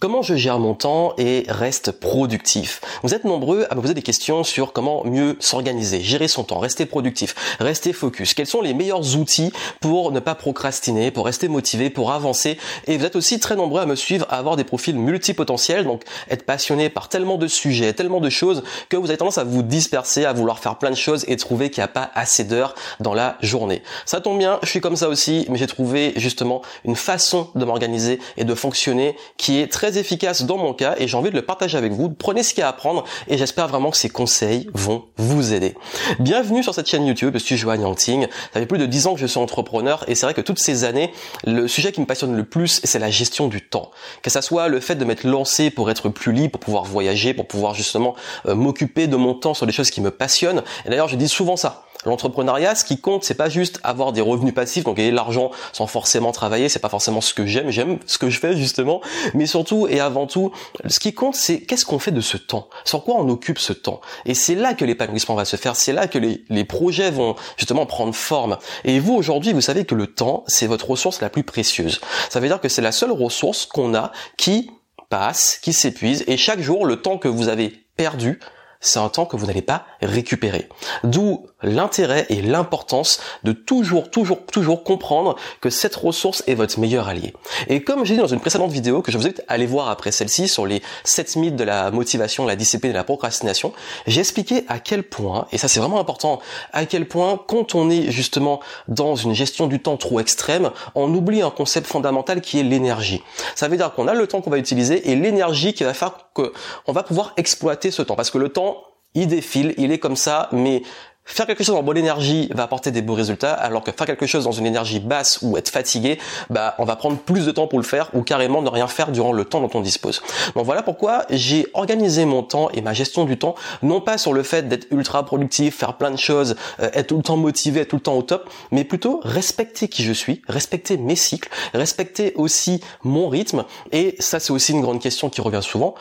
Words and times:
Comment 0.00 0.22
je 0.22 0.36
gère 0.36 0.60
mon 0.60 0.74
temps 0.74 1.14
et 1.18 1.44
reste 1.48 1.90
productif 1.90 2.80
Vous 3.02 3.14
êtes 3.14 3.24
nombreux 3.24 3.66
à 3.68 3.74
me 3.74 3.80
poser 3.80 3.94
des 3.94 4.02
questions 4.02 4.44
sur 4.44 4.72
comment 4.72 5.04
mieux 5.04 5.36
s'organiser, 5.40 6.02
gérer 6.02 6.28
son 6.28 6.44
temps, 6.44 6.60
rester 6.60 6.86
productif, 6.86 7.34
rester 7.58 7.92
focus. 7.92 8.32
Quels 8.32 8.46
sont 8.46 8.62
les 8.62 8.74
meilleurs 8.74 9.16
outils 9.16 9.50
pour 9.80 10.12
ne 10.12 10.20
pas 10.20 10.36
procrastiner, 10.36 11.10
pour 11.10 11.26
rester 11.26 11.48
motivé, 11.48 11.90
pour 11.90 12.12
avancer 12.12 12.58
Et 12.86 12.96
vous 12.96 13.04
êtes 13.04 13.16
aussi 13.16 13.40
très 13.40 13.56
nombreux 13.56 13.80
à 13.80 13.86
me 13.86 13.96
suivre, 13.96 14.24
à 14.30 14.38
avoir 14.38 14.54
des 14.54 14.62
profils 14.62 14.96
multipotentiels, 14.96 15.82
donc 15.82 16.04
être 16.30 16.44
passionné 16.44 16.90
par 16.90 17.08
tellement 17.08 17.36
de 17.36 17.48
sujets, 17.48 17.92
tellement 17.92 18.20
de 18.20 18.30
choses 18.30 18.62
que 18.90 18.96
vous 18.96 19.08
avez 19.08 19.18
tendance 19.18 19.38
à 19.38 19.42
vous 19.42 19.64
disperser, 19.64 20.24
à 20.24 20.32
vouloir 20.32 20.60
faire 20.60 20.78
plein 20.78 20.90
de 20.90 20.96
choses 20.96 21.24
et 21.26 21.36
trouver 21.36 21.70
qu'il 21.70 21.80
n'y 21.80 21.86
a 21.86 21.88
pas 21.88 22.12
assez 22.14 22.44
d'heures 22.44 22.76
dans 23.00 23.14
la 23.14 23.36
journée. 23.42 23.82
Ça 24.06 24.20
tombe 24.20 24.38
bien, 24.38 24.60
je 24.62 24.68
suis 24.68 24.80
comme 24.80 24.94
ça 24.94 25.08
aussi, 25.08 25.44
mais 25.48 25.58
j'ai 25.58 25.66
trouvé 25.66 26.12
justement 26.14 26.62
une 26.84 26.94
façon 26.94 27.48
de 27.56 27.64
m'organiser 27.64 28.20
et 28.36 28.44
de 28.44 28.54
fonctionner 28.54 29.16
qui 29.36 29.58
est 29.58 29.66
très 29.66 29.87
efficace 29.96 30.42
dans 30.42 30.56
mon 30.56 30.74
cas 30.74 30.94
et 30.98 31.08
j'ai 31.08 31.16
envie 31.16 31.30
de 31.30 31.36
le 31.36 31.42
partager 31.42 31.78
avec 31.78 31.92
vous. 31.92 32.10
Prenez 32.10 32.42
ce 32.42 32.54
qu'il 32.54 32.60
y 32.60 32.62
a 32.62 32.66
à 32.66 32.70
apprendre 32.70 33.04
et 33.28 33.38
j'espère 33.38 33.68
vraiment 33.68 33.90
que 33.90 33.96
ces 33.96 34.08
conseils 34.08 34.68
vont 34.74 35.04
vous 35.16 35.52
aider. 35.52 35.74
Bienvenue 36.18 36.62
sur 36.62 36.74
cette 36.74 36.88
chaîne 36.88 37.06
YouTube, 37.06 37.34
je 37.34 37.38
suis 37.38 37.56
Joanne 37.56 37.82
Yangting. 37.82 38.26
Ça 38.52 38.60
fait 38.60 38.66
plus 38.66 38.78
de 38.78 38.86
10 38.86 39.06
ans 39.06 39.14
que 39.14 39.20
je 39.20 39.26
suis 39.26 39.38
entrepreneur 39.38 40.04
et 40.08 40.14
c'est 40.14 40.26
vrai 40.26 40.34
que 40.34 40.40
toutes 40.40 40.58
ces 40.58 40.84
années, 40.84 41.12
le 41.44 41.68
sujet 41.68 41.92
qui 41.92 42.00
me 42.00 42.06
passionne 42.06 42.36
le 42.36 42.44
plus, 42.44 42.80
c'est 42.84 42.98
la 42.98 43.10
gestion 43.10 43.48
du 43.48 43.62
temps. 43.62 43.90
Que 44.22 44.30
ça 44.30 44.42
soit 44.42 44.68
le 44.68 44.80
fait 44.80 44.96
de 44.96 45.04
m'être 45.04 45.24
lancé 45.24 45.70
pour 45.70 45.90
être 45.90 46.08
plus 46.08 46.32
libre, 46.32 46.52
pour 46.52 46.60
pouvoir 46.60 46.84
voyager, 46.84 47.34
pour 47.34 47.46
pouvoir 47.46 47.74
justement 47.74 48.14
euh, 48.46 48.54
m'occuper 48.54 49.06
de 49.06 49.16
mon 49.16 49.34
temps 49.34 49.54
sur 49.54 49.66
des 49.66 49.72
choses 49.72 49.90
qui 49.90 50.00
me 50.00 50.10
passionnent. 50.10 50.62
Et 50.84 50.90
d'ailleurs, 50.90 51.08
je 51.08 51.16
dis 51.16 51.28
souvent 51.28 51.56
ça. 51.56 51.84
L'entrepreneuriat, 52.04 52.74
ce 52.74 52.84
qui 52.84 53.00
compte, 53.00 53.24
c'est 53.24 53.34
pas 53.34 53.48
juste 53.48 53.80
avoir 53.82 54.12
des 54.12 54.20
revenus 54.20 54.54
passifs, 54.54 54.84
donc 54.84 54.96
gagner 54.96 55.10
de 55.10 55.16
l'argent 55.16 55.50
sans 55.72 55.86
forcément 55.86 56.32
travailler, 56.32 56.68
c'est 56.68 56.78
pas 56.78 56.88
forcément 56.88 57.20
ce 57.20 57.34
que 57.34 57.44
j'aime, 57.44 57.70
j'aime 57.70 57.98
ce 58.06 58.18
que 58.18 58.30
je 58.30 58.38
fais 58.38 58.56
justement, 58.56 59.00
mais 59.34 59.46
surtout 59.46 59.88
et 59.88 59.98
avant 59.98 60.26
tout, 60.26 60.52
ce 60.86 61.00
qui 61.00 61.12
compte, 61.12 61.34
c'est 61.34 61.60
qu'est-ce 61.60 61.84
qu'on 61.84 61.98
fait 61.98 62.12
de 62.12 62.20
ce 62.20 62.36
temps, 62.36 62.68
sur 62.84 63.02
quoi 63.02 63.16
on 63.18 63.28
occupe 63.28 63.58
ce 63.58 63.72
temps? 63.72 64.00
Et 64.26 64.34
c'est 64.34 64.54
là 64.54 64.74
que 64.74 64.84
l'épanouissement 64.84 65.34
va 65.34 65.44
se 65.44 65.56
faire, 65.56 65.74
c'est 65.74 65.92
là 65.92 66.06
que 66.06 66.18
les, 66.18 66.44
les 66.48 66.64
projets 66.64 67.10
vont 67.10 67.34
justement 67.56 67.84
prendre 67.84 68.14
forme. 68.14 68.58
Et 68.84 69.00
vous, 69.00 69.14
aujourd'hui, 69.14 69.52
vous 69.52 69.60
savez 69.60 69.84
que 69.84 69.94
le 69.94 70.06
temps, 70.06 70.44
c'est 70.46 70.66
votre 70.66 70.88
ressource 70.90 71.20
la 71.20 71.30
plus 71.30 71.42
précieuse. 71.42 72.00
Ça 72.30 72.38
veut 72.38 72.46
dire 72.48 72.60
que 72.60 72.68
c'est 72.68 72.82
la 72.82 72.92
seule 72.92 73.12
ressource 73.12 73.66
qu'on 73.66 73.94
a 73.94 74.12
qui 74.36 74.70
passe, 75.08 75.58
qui 75.62 75.72
s'épuise, 75.72 76.24
et 76.26 76.36
chaque 76.36 76.60
jour, 76.60 76.86
le 76.86 77.00
temps 77.00 77.18
que 77.18 77.28
vous 77.28 77.48
avez 77.48 77.72
perdu, 77.96 78.38
c'est 78.80 78.98
un 78.98 79.08
temps 79.08 79.26
que 79.26 79.36
vous 79.36 79.46
n'allez 79.46 79.62
pas 79.62 79.86
récupérer. 80.00 80.68
D'où 81.02 81.46
l'intérêt 81.62 82.26
et 82.28 82.40
l'importance 82.40 83.20
de 83.42 83.52
toujours, 83.52 84.10
toujours, 84.10 84.44
toujours 84.46 84.84
comprendre 84.84 85.36
que 85.60 85.70
cette 85.70 85.96
ressource 85.96 86.42
est 86.46 86.54
votre 86.54 86.78
meilleur 86.78 87.08
allié. 87.08 87.34
Et 87.68 87.82
comme 87.82 88.04
j'ai 88.04 88.14
dit 88.14 88.20
dans 88.20 88.26
une 88.26 88.40
précédente 88.40 88.70
vidéo 88.70 89.02
que 89.02 89.10
je 89.10 89.18
vous 89.18 89.24
invite 89.24 89.42
à 89.48 89.54
aller 89.54 89.66
voir 89.66 89.88
après 89.88 90.12
celle-ci 90.12 90.48
sur 90.48 90.66
les 90.66 90.82
7 91.04 91.36
mythes 91.36 91.56
de 91.56 91.64
la 91.64 91.90
motivation, 91.90 92.46
la 92.46 92.56
discipline 92.56 92.92
et 92.92 92.94
la 92.94 93.04
procrastination, 93.04 93.72
j'ai 94.06 94.20
expliqué 94.20 94.64
à 94.68 94.78
quel 94.78 95.02
point, 95.02 95.46
et 95.52 95.58
ça 95.58 95.68
c'est 95.68 95.80
vraiment 95.80 96.00
important, 96.00 96.40
à 96.72 96.86
quel 96.86 97.08
point 97.08 97.40
quand 97.46 97.74
on 97.74 97.90
est 97.90 98.10
justement 98.10 98.60
dans 98.86 99.16
une 99.16 99.34
gestion 99.34 99.66
du 99.66 99.80
temps 99.80 99.96
trop 99.96 100.20
extrême, 100.20 100.70
on 100.94 101.12
oublie 101.12 101.42
un 101.42 101.50
concept 101.50 101.86
fondamental 101.86 102.40
qui 102.40 102.60
est 102.60 102.62
l'énergie. 102.62 103.22
Ça 103.54 103.68
veut 103.68 103.76
dire 103.76 103.92
qu'on 103.94 104.08
a 104.08 104.14
le 104.14 104.26
temps 104.26 104.40
qu'on 104.40 104.50
va 104.50 104.58
utiliser 104.58 105.10
et 105.10 105.16
l'énergie 105.16 105.74
qui 105.74 105.84
va 105.84 105.94
faire 105.94 106.12
qu'on 106.34 106.92
va 106.92 107.02
pouvoir 107.02 107.32
exploiter 107.36 107.90
ce 107.90 108.02
temps. 108.02 108.16
Parce 108.16 108.30
que 108.30 108.38
le 108.38 108.48
temps, 108.50 108.82
il 109.14 109.26
défile, 109.26 109.74
il 109.78 109.90
est 109.90 109.98
comme 109.98 110.16
ça, 110.16 110.48
mais 110.52 110.82
faire 111.28 111.46
quelque 111.46 111.62
chose 111.62 111.76
en 111.76 111.82
bonne 111.82 111.96
énergie 111.96 112.48
va 112.54 112.64
apporter 112.64 112.90
des 112.90 113.02
beaux 113.02 113.14
résultats, 113.14 113.52
alors 113.52 113.84
que 113.84 113.92
faire 113.92 114.06
quelque 114.06 114.26
chose 114.26 114.44
dans 114.44 114.52
une 114.52 114.66
énergie 114.66 114.98
basse 114.98 115.38
ou 115.42 115.56
être 115.56 115.68
fatigué, 115.68 116.18
bah, 116.50 116.74
on 116.78 116.84
va 116.84 116.96
prendre 116.96 117.18
plus 117.18 117.46
de 117.46 117.52
temps 117.52 117.66
pour 117.66 117.78
le 117.78 117.84
faire 117.84 118.10
ou 118.14 118.22
carrément 118.22 118.62
ne 118.62 118.68
rien 118.68 118.88
faire 118.88 119.12
durant 119.12 119.32
le 119.32 119.44
temps 119.44 119.60
dont 119.60 119.70
on 119.74 119.80
dispose. 119.80 120.22
Donc 120.56 120.64
voilà 120.64 120.82
pourquoi 120.82 121.24
j'ai 121.30 121.66
organisé 121.74 122.24
mon 122.24 122.42
temps 122.42 122.70
et 122.70 122.80
ma 122.80 122.94
gestion 122.94 123.24
du 123.24 123.38
temps, 123.38 123.54
non 123.82 124.00
pas 124.00 124.18
sur 124.18 124.32
le 124.32 124.42
fait 124.42 124.68
d'être 124.68 124.86
ultra 124.90 125.24
productif, 125.24 125.76
faire 125.76 125.96
plein 125.96 126.10
de 126.10 126.16
choses, 126.16 126.56
euh, 126.80 126.90
être 126.94 127.08
tout 127.08 127.16
le 127.16 127.22
temps 127.22 127.36
motivé, 127.36 127.80
être 127.80 127.88
tout 127.88 127.96
le 127.96 128.02
temps 128.02 128.16
au 128.16 128.22
top, 128.22 128.50
mais 128.70 128.84
plutôt 128.84 129.20
respecter 129.22 129.88
qui 129.88 130.02
je 130.02 130.12
suis, 130.12 130.42
respecter 130.48 130.96
mes 130.96 131.16
cycles, 131.16 131.50
respecter 131.74 132.32
aussi 132.36 132.80
mon 133.04 133.28
rythme. 133.28 133.64
Et 133.92 134.16
ça, 134.18 134.40
c'est 134.40 134.52
aussi 134.52 134.72
une 134.72 134.80
grande 134.80 135.00
question 135.00 135.28
qui 135.28 135.40
revient 135.40 135.62
souvent 135.62 135.94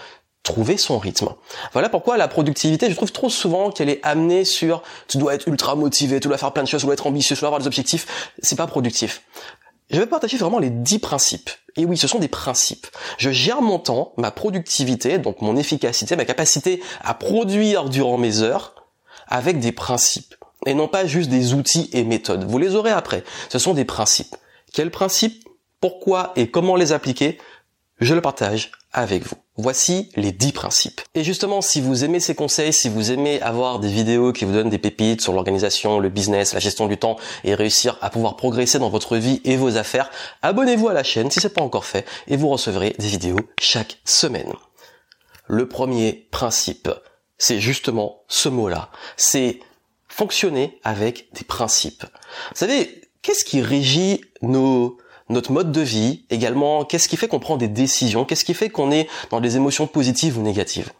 trouver 0.44 0.78
son 0.78 0.98
rythme. 0.98 1.30
Voilà 1.74 1.90
pourquoi 1.90 2.18
la 2.18 2.28
productivité, 2.28 2.90
je 2.90 2.96
trouve 2.96 3.12
trop 3.12 3.30
souvent 3.30 3.70
qu'elle 3.70 3.90
est 3.90 4.00
amenée 4.04 4.46
sur 4.46 4.82
tu 5.08 5.18
dois 5.18 5.36
être 5.36 5.48
ultra 5.48 5.76
motivé, 5.76 6.20
tu 6.20 6.28
dois 6.28 6.38
faire 6.38 6.54
plein 6.54 6.64
de 6.64 6.68
choses, 6.68 6.82
tu 6.82 6.86
dois 6.86 6.94
être 6.94 7.08
ambitieux, 7.08 7.36
tu 7.36 7.42
dois 7.42 7.48
avoir 7.48 7.60
des 7.60 7.68
objectifs. 7.68 8.32
C'est 8.42 8.56
pas 8.56 8.68
productif. 8.68 9.24
Je 9.90 10.00
vais 10.00 10.06
partager 10.06 10.38
vraiment 10.38 10.60
les 10.60 10.70
10 10.70 11.00
principes. 11.00 11.50
Et 11.78 11.86
oui, 11.86 11.98
ce 11.98 12.08
sont 12.08 12.20
des 12.20 12.28
principes. 12.28 12.88
Je 13.18 13.30
gère 13.30 13.62
mon 13.62 13.80
temps, 13.80 14.14
ma 14.18 14.32
productivité, 14.32 15.18
donc 15.18 15.42
mon 15.42 15.56
efficacité, 15.56 16.16
ma 16.16 16.26
capacité 16.26 16.82
à 17.02 17.14
produire 17.14 17.90
durant 17.90 18.18
mes 18.18 18.42
heures 18.42 18.76
avec 19.28 19.60
des 19.60 19.72
principes. 19.72 20.36
Et 20.66 20.74
non 20.74 20.88
pas 20.88 21.06
juste 21.06 21.30
des 21.30 21.54
outils 21.54 21.90
et 21.94 22.04
méthodes. 22.04 22.44
Vous 22.46 22.58
les 22.58 22.76
aurez 22.76 22.92
après. 22.92 23.24
Ce 23.50 23.60
sont 23.60 23.74
des 23.74 23.86
principes. 23.86 24.36
Quels 24.74 24.92
principes? 24.92 25.48
Pourquoi 25.80 26.34
et 26.36 26.50
comment 26.50 26.76
les 26.76 26.92
appliquer? 26.92 27.38
Je 28.00 28.16
le 28.16 28.22
partage 28.22 28.72
avec 28.92 29.24
vous. 29.24 29.36
Voici 29.60 30.10
les 30.16 30.32
10 30.32 30.52
principes. 30.52 31.02
Et 31.16 31.24
justement, 31.24 31.62
si 31.62 31.82
vous 31.82 32.04
aimez 32.04 32.20
ces 32.20 32.36
conseils, 32.36 32.72
si 32.72 32.90
vous 32.90 33.12
aimez 33.12 33.42
avoir 33.42 33.80
des 33.80 33.90
vidéos 33.90 34.32
qui 34.32 34.46
vous 34.46 34.54
donnent 34.54 34.70
des 34.70 34.78
pépites 34.78 35.22
sur 35.22 35.34
l'organisation, 35.34 36.00
le 36.00 36.10
business, 36.10 36.54
la 36.54 36.60
gestion 36.60 36.88
du 36.88 36.98
temps 36.98 37.18
et 37.44 37.56
réussir 37.56 37.98
à 38.02 38.12
pouvoir 38.12 38.36
progresser 38.36 38.78
dans 38.78 38.90
votre 38.90 39.18
vie 39.18 39.42
et 39.46 39.58
vos 39.58 39.78
affaires, 39.78 40.12
abonnez-vous 40.44 40.90
à 40.90 40.94
la 40.94 41.04
chaîne 41.04 41.32
si 41.32 41.40
ce 41.40 41.48
n'est 41.48 41.54
pas 41.54 41.64
encore 41.64 41.86
fait 41.86 42.06
et 42.28 42.38
vous 42.38 42.50
recevrez 42.50 42.96
des 43.00 43.08
vidéos 43.08 43.40
chaque 43.60 43.98
semaine. 44.06 44.54
Le 45.48 45.68
premier 45.68 46.28
principe, 46.30 46.90
c'est 47.40 47.60
justement 47.60 48.22
ce 48.28 48.50
mot-là. 48.50 48.92
C'est 49.16 49.60
fonctionner 50.08 50.80
avec 50.84 51.30
des 51.34 51.44
principes. 51.44 52.04
Vous 52.04 52.58
savez, 52.58 53.02
qu'est-ce 53.24 53.44
qui 53.44 53.62
régit 53.62 54.22
nos 54.42 54.98
notre 55.30 55.52
mode 55.52 55.72
de 55.72 55.82
vie, 55.82 56.24
également 56.30 56.86
qu'est-ce 56.86 57.08
qui 57.08 57.18
fait 57.18 57.28
qu'on 57.28 57.40
prend 57.40 57.58
des 57.58 57.68
décisions, 57.68 58.26
qu'est-ce 58.26 58.46
qui 58.46 58.54
fait 58.54 58.70
qu'on 58.70 58.92
est 58.92 59.08
dans 59.30 59.40
des 59.40 59.56
émotions 59.56 59.88
positives 59.88 60.38
ou 60.38 60.42
négatives? 60.42 60.92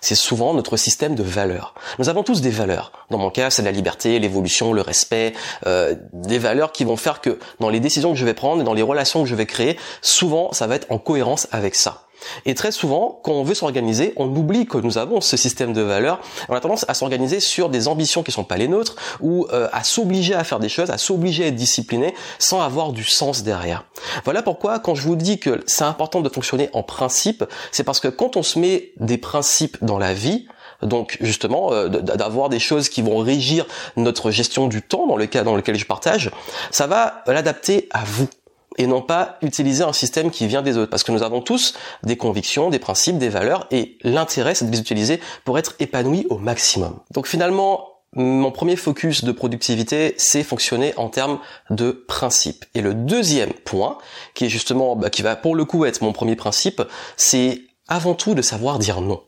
C'est 0.00 0.14
souvent 0.14 0.52
notre 0.52 0.76
système 0.76 1.14
de 1.14 1.22
valeurs. 1.22 1.74
Nous 1.98 2.08
avons 2.08 2.22
tous 2.22 2.40
des 2.40 2.50
valeurs. 2.50 2.92
Dans 3.10 3.18
mon 3.18 3.30
cas, 3.30 3.50
c'est 3.50 3.62
la 3.62 3.70
liberté, 3.70 4.18
l'évolution, 4.18 4.72
le 4.72 4.82
respect, 4.82 5.32
euh, 5.66 5.94
des 6.12 6.38
valeurs 6.38 6.72
qui 6.72 6.84
vont 6.84 6.96
faire 6.96 7.20
que 7.20 7.38
dans 7.58 7.70
les 7.70 7.80
décisions 7.80 8.12
que 8.12 8.18
je 8.18 8.24
vais 8.24 8.34
prendre 8.34 8.60
et 8.60 8.64
dans 8.64 8.74
les 8.74 8.82
relations 8.82 9.22
que 9.22 9.28
je 9.28 9.34
vais 9.34 9.46
créer, 9.46 9.78
souvent 10.02 10.52
ça 10.52 10.66
va 10.66 10.76
être 10.76 10.90
en 10.90 10.98
cohérence 10.98 11.48
avec 11.52 11.74
ça. 11.74 12.03
Et 12.46 12.54
très 12.54 12.72
souvent, 12.72 13.20
quand 13.22 13.32
on 13.32 13.42
veut 13.42 13.54
s'organiser, 13.54 14.12
on 14.16 14.26
oublie 14.34 14.66
que 14.66 14.78
nous 14.78 14.98
avons 14.98 15.20
ce 15.20 15.36
système 15.36 15.72
de 15.72 15.82
valeurs. 15.82 16.20
On 16.48 16.54
a 16.54 16.60
tendance 16.60 16.84
à 16.88 16.94
s'organiser 16.94 17.40
sur 17.40 17.68
des 17.68 17.88
ambitions 17.88 18.22
qui 18.22 18.32
sont 18.32 18.44
pas 18.44 18.56
les 18.56 18.68
nôtres 18.68 18.96
ou 19.20 19.46
euh, 19.52 19.68
à 19.72 19.84
s'obliger 19.84 20.34
à 20.34 20.44
faire 20.44 20.60
des 20.60 20.68
choses, 20.68 20.90
à 20.90 20.98
s'obliger 20.98 21.44
à 21.44 21.46
être 21.48 21.56
discipliné 21.56 22.14
sans 22.38 22.60
avoir 22.60 22.92
du 22.92 23.04
sens 23.04 23.42
derrière. 23.42 23.84
Voilà 24.24 24.42
pourquoi 24.42 24.78
quand 24.78 24.94
je 24.94 25.02
vous 25.02 25.16
dis 25.16 25.38
que 25.38 25.62
c'est 25.66 25.84
important 25.84 26.20
de 26.20 26.28
fonctionner 26.28 26.70
en 26.72 26.82
principe, 26.82 27.44
c'est 27.72 27.84
parce 27.84 28.00
que 28.00 28.08
quand 28.08 28.36
on 28.36 28.42
se 28.42 28.58
met 28.58 28.92
des 28.98 29.18
principes 29.18 29.78
dans 29.82 29.98
la 29.98 30.14
vie, 30.14 30.46
donc 30.82 31.16
justement 31.20 31.72
euh, 31.72 31.88
d'avoir 31.88 32.48
des 32.48 32.58
choses 32.58 32.88
qui 32.88 33.02
vont 33.02 33.18
régir 33.18 33.66
notre 33.96 34.30
gestion 34.30 34.66
du 34.66 34.82
temps 34.82 35.06
dans 35.06 35.16
le 35.16 35.26
cas 35.26 35.44
dans 35.44 35.56
lequel 35.56 35.76
je 35.76 35.86
partage, 35.86 36.30
ça 36.70 36.86
va 36.86 37.22
l'adapter 37.26 37.88
à 37.90 38.04
vous 38.04 38.28
et 38.76 38.86
non 38.86 39.02
pas 39.02 39.38
utiliser 39.42 39.84
un 39.84 39.92
système 39.92 40.30
qui 40.30 40.46
vient 40.46 40.62
des 40.62 40.76
autres. 40.76 40.90
Parce 40.90 41.04
que 41.04 41.12
nous 41.12 41.22
avons 41.22 41.40
tous 41.40 41.74
des 42.02 42.16
convictions, 42.16 42.70
des 42.70 42.78
principes, 42.78 43.18
des 43.18 43.28
valeurs, 43.28 43.66
et 43.70 43.98
l'intérêt, 44.02 44.54
c'est 44.54 44.66
de 44.66 44.70
les 44.70 44.80
utiliser 44.80 45.20
pour 45.44 45.58
être 45.58 45.74
épanoui 45.78 46.26
au 46.30 46.38
maximum. 46.38 46.98
Donc 47.12 47.26
finalement, 47.26 47.88
mon 48.14 48.52
premier 48.52 48.76
focus 48.76 49.24
de 49.24 49.32
productivité, 49.32 50.14
c'est 50.18 50.44
fonctionner 50.44 50.94
en 50.96 51.08
termes 51.08 51.40
de 51.70 51.90
principes. 51.90 52.64
Et 52.74 52.80
le 52.80 52.94
deuxième 52.94 53.52
point, 53.52 53.98
qui 54.34 54.44
est 54.46 54.48
justement, 54.48 54.94
bah, 54.96 55.10
qui 55.10 55.22
va 55.22 55.34
pour 55.36 55.56
le 55.56 55.64
coup 55.64 55.84
être 55.84 56.02
mon 56.02 56.12
premier 56.12 56.36
principe, 56.36 56.82
c'est 57.16 57.62
avant 57.88 58.14
tout 58.14 58.34
de 58.34 58.42
savoir 58.42 58.78
dire 58.78 59.00
non. 59.00 59.22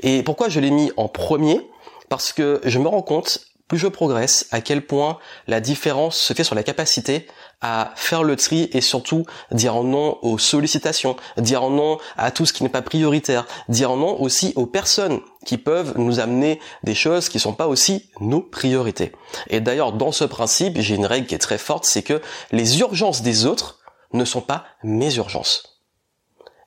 Et 0.00 0.22
pourquoi 0.22 0.48
je 0.48 0.60
l'ai 0.60 0.70
mis 0.70 0.92
en 0.96 1.08
premier? 1.08 1.60
Parce 2.08 2.32
que 2.32 2.60
je 2.64 2.78
me 2.78 2.88
rends 2.88 3.02
compte 3.02 3.52
plus 3.72 3.78
je 3.78 3.86
progresse, 3.86 4.48
à 4.50 4.60
quel 4.60 4.84
point 4.84 5.18
la 5.46 5.58
différence 5.58 6.18
se 6.18 6.34
fait 6.34 6.44
sur 6.44 6.54
la 6.54 6.62
capacité 6.62 7.26
à 7.62 7.92
faire 7.94 8.24
le 8.24 8.36
tri 8.36 8.68
et 8.72 8.80
surtout 8.80 9.24
dire 9.50 9.82
non 9.82 10.18
aux 10.22 10.38
sollicitations, 10.38 11.16
dire 11.38 11.70
non 11.70 11.98
à 12.16 12.30
tout 12.30 12.44
ce 12.44 12.52
qui 12.52 12.62
n'est 12.62 12.68
pas 12.68 12.82
prioritaire, 12.82 13.46
dire 13.68 13.96
non 13.96 14.20
aussi 14.20 14.52
aux 14.56 14.66
personnes 14.66 15.20
qui 15.46 15.56
peuvent 15.56 15.94
nous 15.96 16.20
amener 16.20 16.60
des 16.84 16.94
choses 16.94 17.28
qui 17.28 17.38
sont 17.38 17.54
pas 17.54 17.68
aussi 17.68 18.10
nos 18.20 18.40
priorités. 18.40 19.12
Et 19.48 19.60
d'ailleurs, 19.60 19.92
dans 19.92 20.12
ce 20.12 20.24
principe, 20.24 20.80
j'ai 20.80 20.96
une 20.96 21.06
règle 21.06 21.26
qui 21.26 21.34
est 21.34 21.38
très 21.38 21.58
forte, 21.58 21.84
c'est 21.84 22.02
que 22.02 22.20
les 22.50 22.80
urgences 22.80 23.22
des 23.22 23.46
autres 23.46 23.80
ne 24.12 24.24
sont 24.24 24.42
pas 24.42 24.64
mes 24.82 25.14
urgences 25.16 25.71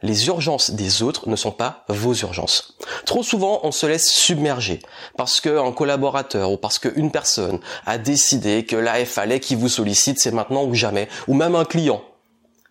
les 0.05 0.27
urgences 0.27 0.71
des 0.71 1.03
autres 1.03 1.27
ne 1.27 1.35
sont 1.35 1.51
pas 1.51 1.83
vos 1.89 2.13
urgences. 2.13 2.77
Trop 3.05 3.23
souvent, 3.23 3.59
on 3.63 3.71
se 3.71 3.85
laisse 3.85 4.09
submerger 4.09 4.79
parce 5.17 5.41
qu'un 5.41 5.71
collaborateur 5.71 6.51
ou 6.51 6.57
parce 6.57 6.79
qu'une 6.79 7.11
personne 7.11 7.59
a 7.85 7.97
décidé 7.97 8.65
que 8.65 8.75
là, 8.75 8.99
il 8.99 9.05
fallait 9.05 9.39
qu'il 9.39 9.57
vous 9.57 9.69
sollicite, 9.69 10.19
c'est 10.19 10.31
maintenant 10.31 10.63
ou 10.63 10.73
jamais, 10.73 11.09
ou 11.27 11.33
même 11.33 11.55
un 11.55 11.65
client. 11.65 12.01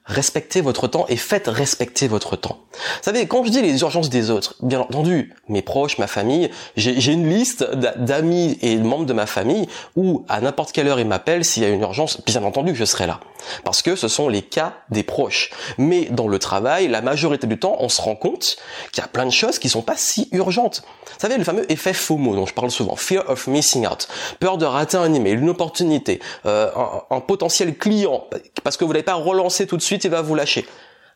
Respectez 0.06 0.60
votre 0.60 0.86
temps 0.86 1.06
et 1.08 1.16
faites 1.16 1.48
respecter 1.48 2.08
votre 2.08 2.36
temps. 2.36 2.58
Vous 2.72 3.02
savez, 3.02 3.26
quand 3.26 3.44
je 3.44 3.50
dis 3.50 3.62
les 3.62 3.80
urgences 3.80 4.10
des 4.10 4.30
autres, 4.30 4.56
bien 4.60 4.80
entendu, 4.80 5.32
mes 5.48 5.62
proches, 5.62 5.98
ma 5.98 6.06
famille, 6.06 6.50
j'ai 6.76 7.12
une 7.12 7.28
liste 7.28 7.64
d'amis 7.96 8.58
et 8.60 8.76
de 8.76 8.82
membres 8.82 9.06
de 9.06 9.12
ma 9.12 9.26
famille 9.26 9.66
où 9.96 10.24
à 10.28 10.40
n'importe 10.40 10.72
quelle 10.72 10.88
heure 10.88 11.00
ils 11.00 11.06
m'appellent 11.06 11.44
s'il 11.44 11.62
y 11.62 11.66
a 11.66 11.70
une 11.70 11.80
urgence, 11.80 12.20
bien 12.24 12.42
entendu 12.42 12.74
je 12.74 12.84
serai 12.84 13.06
là. 13.06 13.20
Parce 13.62 13.82
que 13.82 13.94
ce 13.94 14.08
sont 14.08 14.28
les 14.28 14.42
cas 14.42 14.74
des 14.90 15.02
proches. 15.02 15.50
Mais 15.76 16.06
dans 16.06 16.28
le 16.28 16.38
travail, 16.38 16.88
la 16.88 17.02
majorité 17.02 17.46
du 17.46 17.58
temps, 17.58 17.76
on 17.78 17.90
se 17.90 18.00
rend 18.00 18.16
compte 18.16 18.56
qu'il 18.92 19.02
y 19.02 19.04
a 19.04 19.08
plein 19.08 19.26
de 19.26 19.30
choses 19.30 19.58
qui 19.58 19.68
sont 19.68 19.82
pas 19.82 19.96
si 19.96 20.28
urgentes. 20.32 20.82
Vous 21.06 21.20
savez, 21.20 21.36
le 21.36 21.44
fameux 21.44 21.70
effet 21.70 21.92
FOMO 21.92 22.34
dont 22.34 22.46
je 22.46 22.54
parle 22.54 22.70
souvent, 22.70 22.96
Fear 22.96 23.28
of 23.28 23.46
Missing 23.46 23.86
Out, 23.86 24.08
peur 24.40 24.56
de 24.56 24.64
rater 24.64 24.96
un 24.96 25.12
email, 25.12 25.34
une 25.34 25.50
opportunité, 25.50 26.20
euh, 26.46 26.70
un, 26.74 27.16
un 27.16 27.20
potentiel 27.20 27.76
client, 27.76 28.24
parce 28.62 28.76
que 28.76 28.84
vous 28.84 28.92
n'avez 28.92 29.04
pas 29.04 29.14
relancé 29.14 29.66
tout 29.66 29.76
de 29.76 29.82
suite 29.82 29.93
il 30.02 30.10
va 30.10 30.22
vous 30.22 30.34
lâcher. 30.34 30.66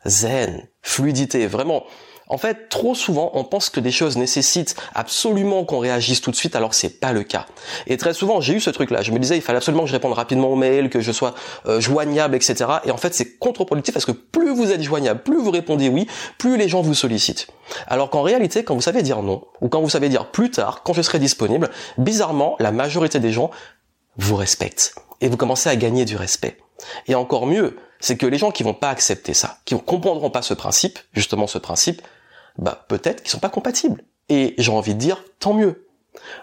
Zen, 0.06 0.68
fluidité, 0.82 1.46
vraiment. 1.46 1.84
En 2.28 2.36
fait, 2.36 2.68
trop 2.68 2.94
souvent, 2.94 3.30
on 3.34 3.44
pense 3.44 3.70
que 3.70 3.80
des 3.80 3.90
choses 3.90 4.18
nécessitent 4.18 4.76
absolument 4.94 5.64
qu'on 5.64 5.78
réagisse 5.78 6.20
tout 6.20 6.30
de 6.30 6.36
suite, 6.36 6.56
alors 6.56 6.74
c'est 6.74 7.00
pas 7.00 7.12
le 7.12 7.22
cas. 7.22 7.46
Et 7.86 7.96
très 7.96 8.12
souvent, 8.12 8.40
j'ai 8.40 8.54
eu 8.54 8.60
ce 8.60 8.70
truc-là. 8.70 9.02
Je 9.02 9.12
me 9.12 9.18
disais, 9.18 9.36
il 9.36 9.42
fallait 9.42 9.56
absolument 9.56 9.84
que 9.84 9.88
je 9.88 9.94
réponde 9.94 10.12
rapidement 10.12 10.48
aux 10.48 10.56
mails, 10.56 10.90
que 10.90 11.00
je 11.00 11.10
sois 11.10 11.34
euh, 11.66 11.80
joignable, 11.80 12.34
etc. 12.36 12.66
Et 12.84 12.90
en 12.90 12.98
fait, 12.98 13.14
c'est 13.14 13.38
contre-productif 13.38 13.94
parce 13.94 14.04
que 14.04 14.12
plus 14.12 14.54
vous 14.54 14.70
êtes 14.70 14.82
joignable, 14.82 15.22
plus 15.22 15.38
vous 15.38 15.50
répondez 15.50 15.88
oui, 15.88 16.06
plus 16.36 16.58
les 16.58 16.68
gens 16.68 16.82
vous 16.82 16.94
sollicitent. 16.94 17.48
Alors 17.86 18.10
qu'en 18.10 18.22
réalité, 18.22 18.62
quand 18.62 18.74
vous 18.74 18.82
savez 18.82 19.02
dire 19.02 19.22
non, 19.22 19.44
ou 19.62 19.68
quand 19.68 19.80
vous 19.80 19.88
savez 19.88 20.10
dire 20.10 20.30
plus 20.30 20.50
tard, 20.50 20.82
quand 20.82 20.92
je 20.92 21.02
serai 21.02 21.18
disponible, 21.18 21.70
bizarrement, 21.96 22.56
la 22.58 22.72
majorité 22.72 23.20
des 23.20 23.32
gens 23.32 23.50
vous 24.16 24.36
respectent. 24.36 24.94
Et 25.20 25.28
vous 25.28 25.36
commencez 25.36 25.70
à 25.70 25.76
gagner 25.76 26.04
du 26.04 26.16
respect. 26.16 26.58
Et 27.06 27.14
encore 27.14 27.46
mieux, 27.46 27.76
c'est 28.00 28.16
que 28.16 28.26
les 28.26 28.38
gens 28.38 28.50
qui 28.50 28.62
vont 28.62 28.74
pas 28.74 28.90
accepter 28.90 29.34
ça, 29.34 29.58
qui 29.64 29.74
ne 29.74 29.80
comprendront 29.80 30.30
pas 30.30 30.42
ce 30.42 30.54
principe, 30.54 30.98
justement 31.12 31.46
ce 31.46 31.58
principe, 31.58 32.02
bah 32.56 32.84
peut-être 32.88 33.22
qu'ils 33.22 33.30
sont 33.30 33.38
pas 33.38 33.48
compatibles. 33.48 34.04
Et 34.28 34.54
j'ai 34.58 34.72
envie 34.72 34.94
de 34.94 35.00
dire, 35.00 35.24
tant 35.38 35.54
mieux. 35.54 35.86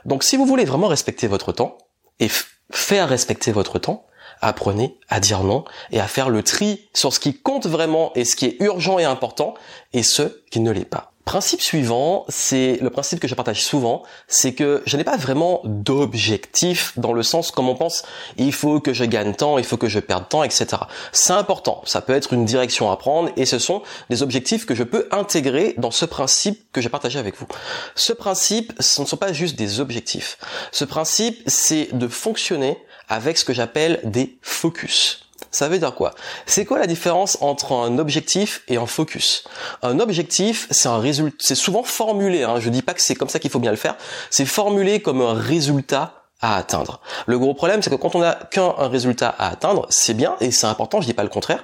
Donc 0.06 0.24
si 0.24 0.38
vous 0.38 0.46
voulez 0.46 0.66
vraiment 0.66 0.88
respecter 0.88 1.28
votre 1.28 1.52
temps, 1.52 1.78
et 2.20 2.30
faire 2.72 3.10
respecter 3.10 3.52
votre 3.52 3.80
temps, 3.80 4.06
apprenez 4.42 4.98
à 5.10 5.20
dire 5.20 5.44
non 5.44 5.66
et 5.92 6.00
à 6.00 6.08
faire 6.08 6.30
le 6.30 6.44
tri 6.44 6.90
sur 6.94 7.14
ce 7.14 7.20
qui 7.20 7.38
compte 7.38 7.68
vraiment 7.68 8.12
et 8.16 8.26
ce 8.26 8.36
qui 8.36 8.46
est 8.46 8.58
urgent 8.62 9.00
et 9.00 9.04
important 9.04 9.54
et 9.94 10.04
ce 10.04 10.44
qui 10.50 10.60
ne 10.60 10.72
l'est 10.72 10.86
pas. 10.86 11.14
Principe 11.26 11.62
suivant, 11.62 12.24
c'est 12.30 12.78
le 12.82 12.90
principe 12.92 13.20
que 13.20 13.28
je 13.28 13.34
partage 13.34 13.64
souvent, 13.64 14.04
c'est 14.28 14.54
que 14.54 14.84
je 14.86 14.96
n'ai 14.96 15.04
pas 15.04 15.18
vraiment 15.18 15.62
d'objectif 15.64 16.94
dans 16.98 17.14
le 17.14 17.24
sens 17.24 17.50
comme 17.50 17.68
on 17.68 17.74
pense, 17.74 18.04
il 18.38 18.54
faut 18.54 18.80
que 18.80 18.94
je 18.94 19.04
gagne 19.06 19.34
temps, 19.34 19.58
il 19.58 19.64
faut 19.64 19.78
que 19.78 19.90
je 19.90 20.00
perde 20.00 20.30
temps, 20.30 20.44
etc. 20.44 20.68
C'est 21.12 21.34
important, 21.34 21.82
ça 21.86 22.02
peut 22.02 22.14
être 22.14 22.34
une 22.34 22.46
direction 22.46 22.92
à 22.92 22.98
prendre 22.98 23.32
et 23.38 23.46
ce 23.46 23.58
sont 23.58 23.82
des 24.12 24.22
objectifs 24.22 24.68
que 24.68 24.76
je 24.76 24.84
peux 24.84 25.08
intégrer 25.10 25.74
dans 25.78 25.92
ce 25.92 26.06
principe 26.06 26.72
que 26.72 26.80
j'ai 26.80 26.90
partagé 26.90 27.18
avec 27.18 27.36
vous. 27.38 27.48
Ce 27.96 28.14
principe, 28.14 28.74
ce 28.80 29.02
ne 29.02 29.08
sont 29.08 29.18
pas 29.18 29.34
juste 29.34 29.56
des 29.56 29.80
objectifs. 29.80 30.38
Ce 30.72 30.86
principe, 30.86 31.42
c'est 31.48 31.90
de 31.92 32.08
fonctionner 32.08 32.78
avec 33.10 33.40
ce 33.40 33.46
que 33.46 33.54
j'appelle 33.54 34.00
des 34.04 34.38
focus. 34.44 35.25
Ça 35.56 35.70
veut 35.70 35.80
dire 35.80 35.96
quoi? 35.96 36.14
C'est 36.46 36.66
quoi 36.66 36.80
la 36.80 36.86
différence 36.86 37.38
entre 37.40 37.72
un 37.72 37.98
objectif 37.98 38.64
et 38.68 38.76
un 38.76 38.86
focus? 38.86 39.46
Un 39.84 40.02
objectif, 40.02 40.68
c'est 40.70 40.90
un 40.90 40.98
résultat, 40.98 41.38
c'est 41.40 41.56
souvent 41.56 41.84
formulé. 41.84 42.44
Hein, 42.44 42.60
je 42.60 42.70
dis 42.70 42.82
pas 42.82 42.94
que 42.94 43.02
c'est 43.02 43.16
comme 43.16 43.30
ça 43.30 43.40
qu'il 43.40 43.50
faut 43.50 43.60
bien 43.60 43.72
le 43.72 43.78
faire. 43.78 43.96
C'est 44.30 44.44
formulé 44.44 45.02
comme 45.02 45.22
un 45.22 45.34
résultat 45.34 46.26
à 46.42 46.58
atteindre. 46.58 47.00
Le 47.26 47.40
gros 47.40 47.54
problème, 47.54 47.82
c'est 47.82 47.90
que 47.90 47.96
quand 47.96 48.16
on 48.16 48.20
n'a 48.20 48.34
qu'un 48.52 48.74
résultat 48.90 49.30
à 49.30 49.50
atteindre, 49.50 49.88
c'est 49.90 50.14
bien 50.14 50.36
et 50.42 50.52
c'est 50.52 50.68
important. 50.68 51.00
Je 51.00 51.06
dis 51.06 51.14
pas 51.14 51.24
le 51.24 51.30
contraire. 51.30 51.64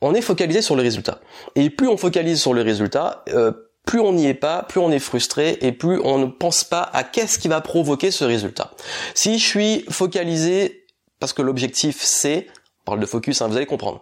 On 0.00 0.14
est 0.14 0.22
focalisé 0.22 0.62
sur 0.62 0.74
le 0.74 0.80
résultat. 0.80 1.18
Et 1.56 1.68
plus 1.68 1.88
on 1.88 1.98
focalise 1.98 2.40
sur 2.40 2.54
le 2.54 2.62
résultat, 2.62 3.22
euh, 3.34 3.52
plus 3.84 4.00
on 4.00 4.14
n'y 4.14 4.28
est 4.28 4.32
pas, 4.32 4.62
plus 4.62 4.80
on 4.80 4.90
est 4.90 4.98
frustré 4.98 5.58
et 5.60 5.72
plus 5.72 6.00
on 6.02 6.16
ne 6.16 6.24
pense 6.24 6.64
pas 6.64 6.88
à 6.94 7.04
qu'est-ce 7.04 7.38
qui 7.38 7.48
va 7.48 7.60
provoquer 7.60 8.10
ce 8.10 8.24
résultat. 8.24 8.70
Si 9.12 9.38
je 9.38 9.44
suis 9.44 9.84
focalisé 9.90 10.86
parce 11.20 11.32
que 11.32 11.42
l'objectif 11.42 12.02
c'est 12.02 12.46
parle 12.86 13.00
de 13.00 13.06
focus, 13.06 13.42
hein, 13.42 13.48
vous 13.48 13.56
allez 13.56 13.66
comprendre. 13.66 14.00